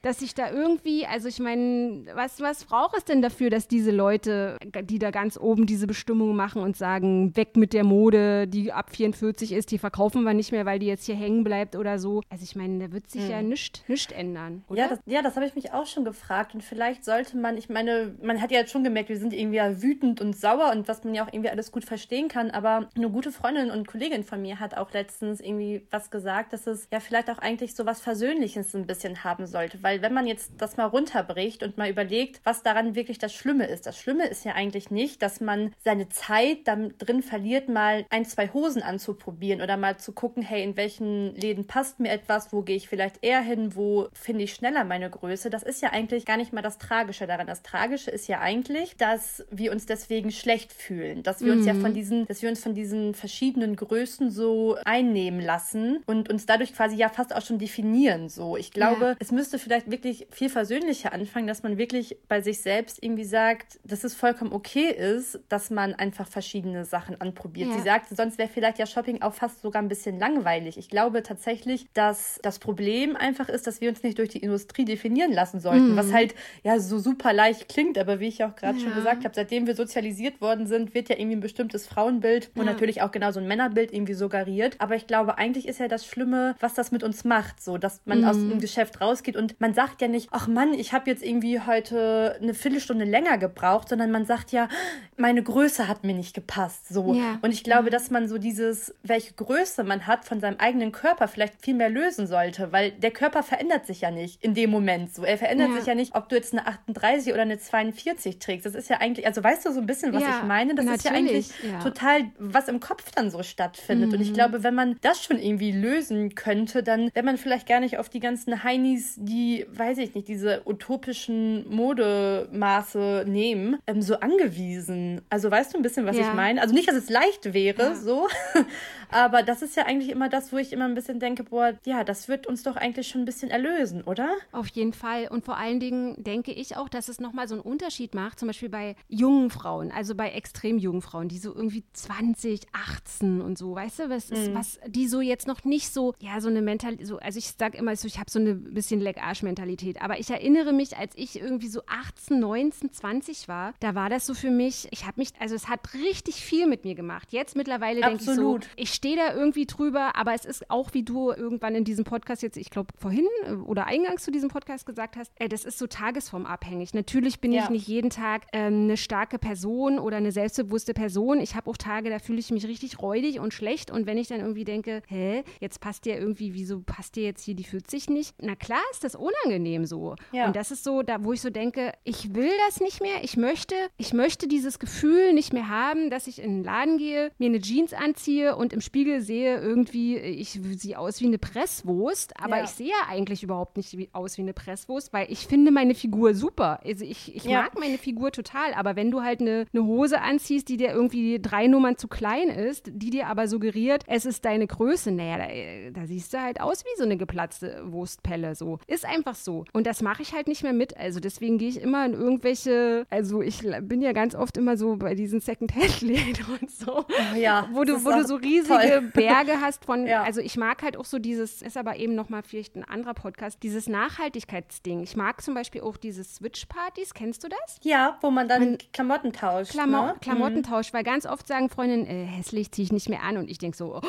Dass 0.02 0.18
sich 0.18 0.34
da 0.34 0.50
irgendwie, 0.50 1.06
also 1.06 1.28
ich 1.28 1.38
meine, 1.38 2.06
was, 2.14 2.40
was 2.40 2.64
braucht 2.64 2.96
es 2.96 3.04
denn 3.04 3.22
dafür, 3.22 3.50
dass 3.50 3.68
diese 3.68 3.92
Leute, 3.92 4.56
die 4.82 4.98
da 4.98 5.12
ganz 5.12 5.38
oben 5.38 5.66
diese 5.66 5.86
Bestimmung 5.86 6.34
machen 6.34 6.60
und 6.60 6.76
sagen, 6.76 7.36
weg 7.36 7.56
mit 7.56 7.72
der 7.72 7.84
Mode, 7.84 8.48
die 8.48 8.72
ab 8.72 8.90
44 8.90 9.52
ist, 9.52 9.70
die 9.70 9.78
verkaufen 9.78 10.24
wir 10.24 10.34
nicht 10.34 10.50
mehr, 10.50 10.66
weil 10.66 10.80
die 10.80 10.86
jetzt 10.86 11.06
hier 11.06 11.14
hängen 11.14 11.44
bleibt 11.44 11.76
oder 11.76 12.00
so. 12.00 12.22
Also 12.30 12.42
ich 12.42 12.56
meine, 12.56 12.88
da 12.88 12.92
wird 12.92 13.08
sich 13.08 13.22
hm. 13.22 13.30
ja 13.30 13.42
nichts 13.42 13.82
ändern. 14.12 14.64
Oder? 14.68 14.80
Ja, 14.80 14.88
das, 14.88 14.98
ja, 15.06 15.22
das 15.22 15.36
habe 15.36 15.46
ich 15.46 15.54
mich 15.54 15.72
auch 15.72 15.86
schon 15.86 16.04
gefragt. 16.04 16.47
Und 16.54 16.62
vielleicht 16.62 17.04
sollte 17.04 17.36
man, 17.36 17.56
ich 17.56 17.68
meine, 17.68 18.14
man 18.22 18.40
hat 18.40 18.50
ja 18.50 18.60
jetzt 18.60 18.72
schon 18.72 18.84
gemerkt, 18.84 19.08
wir 19.08 19.18
sind 19.18 19.32
irgendwie 19.32 19.56
ja 19.56 19.82
wütend 19.82 20.20
und 20.20 20.36
sauer 20.36 20.72
und 20.72 20.88
was 20.88 21.04
man 21.04 21.14
ja 21.14 21.24
auch 21.24 21.32
irgendwie 21.32 21.50
alles 21.50 21.72
gut 21.72 21.84
verstehen 21.84 22.28
kann. 22.28 22.50
Aber 22.50 22.88
eine 22.96 23.10
gute 23.10 23.32
Freundin 23.32 23.70
und 23.70 23.86
Kollegin 23.86 24.24
von 24.24 24.40
mir 24.42 24.60
hat 24.60 24.76
auch 24.76 24.92
letztens 24.92 25.40
irgendwie 25.40 25.86
was 25.90 26.10
gesagt, 26.10 26.52
dass 26.52 26.66
es 26.66 26.88
ja 26.92 27.00
vielleicht 27.00 27.30
auch 27.30 27.38
eigentlich 27.38 27.74
so 27.74 27.86
was 27.86 28.00
Versöhnliches 28.00 28.74
ein 28.74 28.86
bisschen 28.86 29.24
haben 29.24 29.46
sollte. 29.46 29.82
Weil 29.82 30.02
wenn 30.02 30.14
man 30.14 30.26
jetzt 30.26 30.52
das 30.58 30.76
mal 30.76 30.86
runterbricht 30.86 31.62
und 31.62 31.76
mal 31.76 31.90
überlegt, 31.90 32.40
was 32.44 32.62
daran 32.62 32.94
wirklich 32.94 33.18
das 33.18 33.34
Schlimme 33.34 33.66
ist. 33.66 33.86
Das 33.86 33.98
Schlimme 33.98 34.26
ist 34.26 34.44
ja 34.44 34.52
eigentlich 34.52 34.90
nicht, 34.90 35.22
dass 35.22 35.40
man 35.40 35.72
seine 35.78 36.08
Zeit 36.08 36.66
dann 36.66 36.94
drin 36.98 37.22
verliert, 37.22 37.68
mal 37.68 38.06
ein, 38.10 38.24
zwei 38.24 38.48
Hosen 38.48 38.82
anzuprobieren 38.82 39.60
oder 39.60 39.76
mal 39.76 39.98
zu 39.98 40.12
gucken, 40.12 40.42
hey, 40.42 40.62
in 40.62 40.76
welchen 40.76 41.34
Läden 41.34 41.66
passt 41.66 42.00
mir 42.00 42.10
etwas, 42.10 42.52
wo 42.52 42.62
gehe 42.62 42.76
ich 42.76 42.88
vielleicht 42.88 43.22
eher 43.22 43.40
hin, 43.40 43.76
wo 43.76 44.08
finde 44.12 44.44
ich 44.44 44.54
schneller 44.54 44.84
meine 44.84 45.10
Größe. 45.10 45.50
Das 45.50 45.62
ist 45.62 45.82
ja 45.82 45.90
eigentlich 45.90 46.24
gar 46.24 46.36
nicht 46.38 46.52
mal 46.52 46.62
das 46.62 46.78
Tragische 46.78 47.26
daran. 47.26 47.46
Das 47.46 47.62
Tragische 47.62 48.10
ist 48.10 48.26
ja 48.28 48.40
eigentlich, 48.40 48.96
dass 48.96 49.44
wir 49.50 49.72
uns 49.72 49.86
deswegen 49.86 50.30
schlecht 50.30 50.72
fühlen, 50.72 51.22
dass 51.22 51.40
wir 51.40 51.52
mhm. 51.52 51.58
uns 51.58 51.66
ja 51.66 51.74
von 51.74 51.92
diesen, 51.92 52.26
dass 52.26 52.40
wir 52.42 52.48
uns 52.48 52.62
von 52.62 52.74
diesen 52.74 53.14
verschiedenen 53.14 53.76
Größen 53.76 54.30
so 54.30 54.76
einnehmen 54.84 55.40
lassen 55.40 56.02
und 56.06 56.30
uns 56.30 56.46
dadurch 56.46 56.74
quasi 56.74 56.96
ja 56.96 57.08
fast 57.08 57.34
auch 57.34 57.42
schon 57.42 57.58
definieren. 57.58 58.28
So, 58.28 58.56
ich 58.56 58.70
glaube, 58.70 59.04
ja. 59.04 59.16
es 59.18 59.32
müsste 59.32 59.58
vielleicht 59.58 59.90
wirklich 59.90 60.26
viel 60.30 60.48
versöhnlicher 60.48 61.12
anfangen, 61.12 61.46
dass 61.46 61.62
man 61.62 61.76
wirklich 61.78 62.16
bei 62.28 62.40
sich 62.40 62.60
selbst 62.62 63.02
irgendwie 63.02 63.24
sagt, 63.24 63.78
dass 63.84 64.04
es 64.04 64.14
vollkommen 64.14 64.52
okay 64.52 64.90
ist, 64.90 65.40
dass 65.48 65.70
man 65.70 65.94
einfach 65.94 66.28
verschiedene 66.28 66.84
Sachen 66.84 67.20
anprobiert. 67.20 67.68
Ja. 67.70 67.76
Sie 67.76 67.82
sagt, 67.82 68.16
sonst 68.16 68.38
wäre 68.38 68.48
vielleicht 68.48 68.78
ja 68.78 68.86
Shopping 68.86 69.22
auch 69.22 69.34
fast 69.34 69.62
sogar 69.62 69.82
ein 69.82 69.88
bisschen 69.88 70.18
langweilig. 70.18 70.78
Ich 70.78 70.88
glaube 70.88 71.22
tatsächlich, 71.22 71.86
dass 71.94 72.38
das 72.42 72.58
Problem 72.58 73.16
einfach 73.16 73.48
ist, 73.48 73.66
dass 73.66 73.80
wir 73.80 73.88
uns 73.88 74.02
nicht 74.02 74.18
durch 74.18 74.28
die 74.28 74.38
Industrie 74.38 74.84
definieren 74.84 75.32
lassen 75.32 75.60
sollten, 75.60 75.92
mhm. 75.92 75.96
was 75.96 76.12
halt 76.12 76.27
ja 76.62 76.78
so 76.78 76.98
super 76.98 77.32
leicht 77.32 77.68
klingt, 77.68 77.98
aber 77.98 78.20
wie 78.20 78.28
ich 78.28 78.44
auch 78.44 78.56
gerade 78.56 78.78
ja. 78.78 78.84
schon 78.84 78.94
gesagt 78.94 79.24
habe, 79.24 79.34
seitdem 79.34 79.66
wir 79.66 79.74
sozialisiert 79.74 80.40
worden 80.40 80.66
sind, 80.66 80.94
wird 80.94 81.08
ja 81.08 81.16
irgendwie 81.16 81.36
ein 81.36 81.40
bestimmtes 81.40 81.86
Frauenbild 81.86 82.50
und 82.54 82.66
natürlich 82.66 83.02
auch 83.02 83.10
genau 83.10 83.30
so 83.30 83.40
ein 83.40 83.46
Männerbild 83.46 83.92
irgendwie 83.92 84.14
suggeriert. 84.14 84.76
Aber 84.78 84.94
ich 84.94 85.06
glaube, 85.06 85.38
eigentlich 85.38 85.68
ist 85.68 85.80
ja 85.80 85.88
das 85.88 86.06
Schlimme, 86.06 86.54
was 86.60 86.74
das 86.74 86.92
mit 86.92 87.02
uns 87.02 87.24
macht, 87.24 87.62
so 87.62 87.78
dass 87.78 88.00
man 88.04 88.20
mhm. 88.20 88.24
aus 88.24 88.36
dem 88.36 88.60
Geschäft 88.60 89.00
rausgeht 89.00 89.36
und 89.36 89.60
man 89.60 89.74
sagt 89.74 90.02
ja 90.02 90.08
nicht, 90.08 90.28
ach 90.32 90.48
Mann, 90.48 90.74
ich 90.74 90.92
habe 90.92 91.10
jetzt 91.10 91.22
irgendwie 91.24 91.60
heute 91.60 92.38
eine 92.40 92.54
Viertelstunde 92.54 93.04
länger 93.04 93.38
gebraucht, 93.38 93.88
sondern 93.88 94.10
man 94.10 94.24
sagt 94.24 94.52
ja, 94.52 94.68
meine 95.16 95.42
Größe 95.42 95.88
hat 95.88 96.04
mir 96.04 96.14
nicht 96.14 96.34
gepasst. 96.34 96.88
So. 96.88 97.14
Ja. 97.14 97.38
Und 97.42 97.52
ich 97.52 97.64
glaube, 97.64 97.84
ja. 97.84 97.90
dass 97.90 98.10
man 98.10 98.28
so 98.28 98.38
dieses, 98.38 98.94
welche 99.02 99.34
Größe 99.34 99.84
man 99.84 100.06
hat 100.06 100.24
von 100.24 100.40
seinem 100.40 100.58
eigenen 100.58 100.92
Körper 100.92 101.28
vielleicht 101.28 101.62
viel 101.62 101.74
mehr 101.74 101.90
lösen 101.90 102.26
sollte, 102.26 102.72
weil 102.72 102.92
der 102.92 103.10
Körper 103.10 103.42
verändert 103.42 103.86
sich 103.86 104.02
ja 104.02 104.10
nicht 104.10 104.42
in 104.42 104.54
dem 104.54 104.70
Moment 104.70 105.14
so. 105.14 105.24
Er 105.24 105.38
verändert 105.38 105.70
ja. 105.70 105.76
sich 105.76 105.86
ja 105.86 105.94
nicht, 105.94 106.07
ob 106.14 106.28
du 106.28 106.36
jetzt 106.36 106.52
eine 106.52 106.66
38 106.66 107.32
oder 107.32 107.42
eine 107.42 107.58
42 107.58 108.38
trägst. 108.38 108.66
Das 108.66 108.74
ist 108.74 108.88
ja 108.90 109.00
eigentlich, 109.00 109.26
also 109.26 109.42
weißt 109.42 109.66
du 109.66 109.72
so 109.72 109.80
ein 109.80 109.86
bisschen, 109.86 110.12
was 110.12 110.22
ich 110.22 110.42
meine? 110.46 110.74
Das 110.74 110.86
ist 110.86 111.04
ja 111.04 111.12
eigentlich 111.12 111.50
total, 111.82 112.30
was 112.38 112.68
im 112.68 112.80
Kopf 112.80 113.10
dann 113.14 113.30
so 113.30 113.42
stattfindet. 113.42 114.08
Mhm. 114.08 114.14
Und 114.14 114.20
ich 114.20 114.30
mhm. 114.30 114.34
glaube, 114.34 114.62
wenn 114.62 114.74
man 114.74 114.96
das 115.00 115.24
schon 115.24 115.38
irgendwie 115.38 115.72
lösen 115.72 116.34
könnte, 116.34 116.82
dann 116.82 117.10
wäre 117.14 117.24
man 117.24 117.38
vielleicht 117.38 117.68
gar 117.68 117.80
nicht 117.80 117.98
auf 117.98 118.08
die 118.08 118.20
ganzen 118.20 118.62
Heinis, 118.64 119.14
die, 119.18 119.66
weiß 119.72 119.98
ich 119.98 120.14
nicht, 120.14 120.28
diese 120.28 120.62
utopischen 120.66 121.68
Modemaße 121.74 123.24
nehmen, 123.26 123.78
ähm, 123.86 124.02
so 124.02 124.20
angewiesen. 124.20 125.22
Also 125.30 125.50
weißt 125.50 125.74
du 125.74 125.78
ein 125.78 125.82
bisschen, 125.82 126.06
was 126.06 126.16
ja. 126.16 126.28
ich 126.28 126.34
meine? 126.34 126.60
Also 126.60 126.74
nicht, 126.74 126.88
dass 126.88 126.96
es 126.96 127.10
leicht 127.10 127.52
wäre, 127.52 127.82
ja. 127.82 127.94
so, 127.94 128.28
aber 129.10 129.42
das 129.42 129.62
ist 129.62 129.76
ja 129.76 129.86
eigentlich 129.86 130.10
immer 130.10 130.28
das, 130.28 130.52
wo 130.52 130.58
ich 130.58 130.72
immer 130.72 130.84
ein 130.84 130.94
bisschen 130.94 131.20
denke, 131.20 131.44
boah, 131.44 131.74
ja, 131.84 132.04
das 132.04 132.28
wird 132.28 132.46
uns 132.46 132.62
doch 132.62 132.76
eigentlich 132.76 133.08
schon 133.08 133.22
ein 133.22 133.24
bisschen 133.24 133.50
erlösen, 133.50 134.02
oder? 134.02 134.30
Auf 134.52 134.68
jeden 134.68 134.92
Fall. 134.92 135.28
Und 135.28 135.44
vor 135.44 135.56
allen 135.56 135.80
Dingen 135.80 135.97
denke 136.16 136.52
ich 136.52 136.76
auch, 136.76 136.88
dass 136.88 137.08
es 137.08 137.20
nochmal 137.20 137.48
so 137.48 137.54
einen 137.54 137.62
Unterschied 137.62 138.14
macht, 138.14 138.38
zum 138.38 138.48
Beispiel 138.48 138.68
bei 138.68 138.96
jungen 139.08 139.50
Frauen, 139.50 139.90
also 139.90 140.14
bei 140.14 140.30
extrem 140.30 140.78
jungen 140.78 141.02
Frauen, 141.02 141.28
die 141.28 141.38
so 141.38 141.54
irgendwie 141.54 141.84
20, 141.92 142.62
18 142.72 143.40
und 143.40 143.58
so, 143.58 143.74
weißt 143.74 144.00
du, 144.00 144.10
was 144.10 144.30
ist, 144.30 144.50
mhm. 144.50 144.54
was, 144.54 144.78
die 144.86 145.08
so 145.08 145.20
jetzt 145.20 145.46
noch 145.46 145.64
nicht 145.64 145.92
so, 145.92 146.14
ja, 146.20 146.40
so 146.40 146.48
eine 146.48 146.62
Mentalität, 146.62 147.06
so, 147.06 147.18
also 147.18 147.38
ich 147.38 147.54
sag 147.58 147.74
immer 147.74 147.94
so, 147.96 148.06
ich 148.06 148.18
habe 148.18 148.30
so 148.30 148.38
eine 148.38 148.54
bisschen 148.54 149.00
Leckarsch-Mentalität, 149.00 150.00
aber 150.00 150.18
ich 150.18 150.30
erinnere 150.30 150.72
mich, 150.72 150.96
als 150.96 151.12
ich 151.16 151.40
irgendwie 151.40 151.68
so 151.68 151.82
18, 151.86 152.38
19, 152.38 152.92
20 152.92 153.48
war, 153.48 153.74
da 153.80 153.94
war 153.94 154.10
das 154.10 154.26
so 154.26 154.34
für 154.34 154.50
mich, 154.50 154.88
ich 154.90 155.06
habe 155.06 155.14
mich, 155.16 155.30
also 155.38 155.54
es 155.54 155.68
hat 155.68 155.94
richtig 155.94 156.36
viel 156.36 156.66
mit 156.66 156.84
mir 156.84 156.94
gemacht. 156.94 157.32
Jetzt 157.32 157.56
mittlerweile 157.56 158.00
denke 158.00 158.22
ich 158.22 158.30
so, 158.30 158.58
ich 158.76 158.92
stehe 158.92 159.16
da 159.16 159.34
irgendwie 159.34 159.66
drüber, 159.66 160.16
aber 160.16 160.34
es 160.34 160.44
ist 160.44 160.70
auch, 160.70 160.94
wie 160.94 161.02
du 161.02 161.32
irgendwann 161.32 161.74
in 161.74 161.84
diesem 161.84 162.04
Podcast 162.04 162.42
jetzt, 162.42 162.56
ich 162.56 162.70
glaube 162.70 162.94
vorhin 162.98 163.26
äh, 163.44 163.52
oder 163.52 163.86
eingangs 163.86 164.22
zu 164.22 164.30
diesem 164.30 164.48
Podcast 164.48 164.86
gesagt 164.86 165.16
hast, 165.16 165.32
ey, 165.36 165.48
das 165.48 165.64
ist 165.64 165.78
so 165.78 165.86
tagesformabhängig. 165.88 166.94
Natürlich 166.94 167.40
bin 167.40 167.52
ja. 167.52 167.64
ich 167.64 167.70
nicht 167.70 167.88
jeden 167.88 168.10
Tag 168.10 168.46
ähm, 168.52 168.84
eine 168.84 168.96
starke 168.96 169.38
Person 169.38 169.98
oder 169.98 170.16
eine 170.16 170.32
selbstbewusste 170.32 170.94
Person. 170.94 171.40
Ich 171.40 171.54
habe 171.54 171.70
auch 171.70 171.76
Tage, 171.76 172.10
da 172.10 172.18
fühle 172.18 172.38
ich 172.38 172.50
mich 172.50 172.66
richtig 172.66 173.00
räudig 173.00 173.40
und 173.40 173.54
schlecht 173.54 173.90
und 173.90 174.06
wenn 174.06 174.18
ich 174.18 174.28
dann 174.28 174.40
irgendwie 174.40 174.64
denke, 174.64 175.02
hä, 175.06 175.42
jetzt 175.60 175.80
passt 175.80 176.04
dir 176.04 176.18
irgendwie, 176.18 176.54
wieso 176.54 176.80
passt 176.80 177.16
dir 177.16 177.24
jetzt 177.24 177.42
hier 177.44 177.54
die 177.54 177.64
40 177.64 178.10
nicht? 178.10 178.34
Na 178.40 178.54
klar 178.54 178.80
ist 178.92 179.04
das 179.04 179.14
unangenehm 179.14 179.86
so. 179.86 180.16
Ja. 180.32 180.46
Und 180.46 180.56
das 180.56 180.70
ist 180.70 180.84
so, 180.84 181.02
da 181.02 181.24
wo 181.24 181.32
ich 181.32 181.40
so 181.40 181.50
denke, 181.50 181.92
ich 182.04 182.34
will 182.34 182.50
das 182.66 182.80
nicht 182.80 183.00
mehr. 183.00 183.22
Ich 183.22 183.36
möchte, 183.36 183.74
ich 183.96 184.12
möchte 184.12 184.48
dieses 184.48 184.78
Gefühl 184.78 185.32
nicht 185.32 185.52
mehr 185.52 185.68
haben, 185.68 186.10
dass 186.10 186.26
ich 186.26 186.40
in 186.40 186.58
den 186.58 186.64
Laden 186.64 186.98
gehe, 186.98 187.30
mir 187.38 187.46
eine 187.46 187.60
Jeans 187.60 187.92
anziehe 187.92 188.56
und 188.56 188.72
im 188.72 188.80
Spiegel 188.80 189.20
sehe 189.20 189.60
irgendwie, 189.60 190.16
ich 190.16 190.60
sehe 190.76 190.98
aus 190.98 191.20
wie 191.20 191.26
eine 191.26 191.38
Presswurst, 191.38 192.38
aber 192.40 192.58
ja. 192.58 192.64
ich 192.64 192.70
sehe 192.70 192.92
eigentlich 193.08 193.42
überhaupt 193.42 193.76
nicht 193.76 194.14
aus 194.14 194.36
wie 194.38 194.42
eine 194.42 194.52
Presswurst, 194.52 195.12
weil 195.12 195.30
ich 195.30 195.46
finde 195.46 195.70
meine 195.78 195.94
Figur 195.94 196.34
super. 196.34 196.80
Also 196.84 197.04
ich, 197.04 197.36
ich 197.36 197.44
ja. 197.44 197.62
mag 197.62 197.78
meine 197.78 197.98
Figur 197.98 198.32
total, 198.32 198.74
aber 198.74 198.96
wenn 198.96 199.12
du 199.12 199.22
halt 199.22 199.40
eine, 199.40 199.66
eine 199.72 199.84
Hose 199.84 200.20
anziehst, 200.20 200.68
die 200.68 200.76
dir 200.76 200.90
irgendwie 200.90 201.38
drei 201.40 201.68
Nummern 201.68 201.96
zu 201.96 202.08
klein 202.08 202.48
ist, 202.48 202.90
die 202.92 203.10
dir 203.10 203.28
aber 203.28 203.46
suggeriert, 203.46 204.02
es 204.08 204.26
ist 204.26 204.44
deine 204.44 204.66
Größe, 204.66 205.12
naja, 205.12 205.38
da, 205.38 206.00
da 206.00 206.06
siehst 206.08 206.34
du 206.34 206.42
halt 206.42 206.60
aus 206.60 206.84
wie 206.84 206.98
so 206.98 207.04
eine 207.04 207.16
geplatzte 207.16 207.84
Wurstpelle. 207.92 208.56
So. 208.56 208.80
Ist 208.88 209.04
einfach 209.04 209.36
so. 209.36 209.66
Und 209.72 209.86
das 209.86 210.02
mache 210.02 210.22
ich 210.22 210.32
halt 210.32 210.48
nicht 210.48 210.64
mehr 210.64 210.72
mit. 210.72 210.96
Also 210.96 211.20
deswegen 211.20 211.58
gehe 211.58 211.68
ich 211.68 211.80
immer 211.80 212.04
in 212.04 212.14
irgendwelche, 212.14 213.06
also 213.08 213.40
ich 213.40 213.62
bin 213.82 214.02
ja 214.02 214.10
ganz 214.10 214.34
oft 214.34 214.56
immer 214.56 214.76
so 214.76 214.96
bei 214.96 215.14
diesen 215.14 215.40
Second-Hand-Läden 215.40 216.44
und 216.60 216.70
so. 216.72 217.04
Oh 217.06 217.36
ja, 217.36 217.68
wo 217.72 217.84
du, 217.84 218.04
wo 218.04 218.10
du 218.10 218.26
so 218.26 218.34
riesige 218.34 218.68
toll. 218.68 219.10
Berge 219.14 219.60
hast 219.60 219.84
von, 219.84 220.08
ja. 220.08 220.24
also 220.24 220.40
ich 220.40 220.56
mag 220.56 220.82
halt 220.82 220.96
auch 220.96 221.04
so 221.04 221.20
dieses, 221.20 221.62
ist 221.62 221.76
aber 221.76 221.96
eben 221.98 222.16
nochmal 222.16 222.42
vielleicht 222.42 222.74
ein 222.74 222.82
anderer 222.82 223.14
Podcast, 223.14 223.62
dieses 223.62 223.88
Nachhaltigkeitsding. 223.88 225.04
Ich 225.04 225.14
mag 225.14 225.40
zum 225.40 225.54
Beispiel 225.54 225.67
auch 225.76 225.96
diese 225.96 226.24
Switch-Partys, 226.24 227.14
kennst 227.14 227.44
du 227.44 227.48
das? 227.48 227.78
Ja, 227.82 228.18
wo 228.20 228.30
man 228.30 228.48
dann 228.48 228.62
man, 228.62 228.78
Klamotten 228.92 229.32
tauscht. 229.32 229.70
Klamo 229.72 230.06
ne? 230.06 230.14
Klamotten 230.20 230.58
mhm. 230.58 230.62
tauscht, 230.62 230.92
weil 230.92 231.04
ganz 231.04 231.26
oft 231.26 231.46
sagen 231.46 231.68
Freundinnen, 231.68 232.06
äh, 232.06 232.24
hässlich 232.24 232.72
ziehe 232.72 232.84
ich 232.84 232.92
nicht 232.92 233.08
mehr 233.08 233.22
an 233.22 233.36
und 233.36 233.50
ich 233.50 233.58
denke 233.58 233.76
so, 233.76 233.96
oh, 233.96 234.00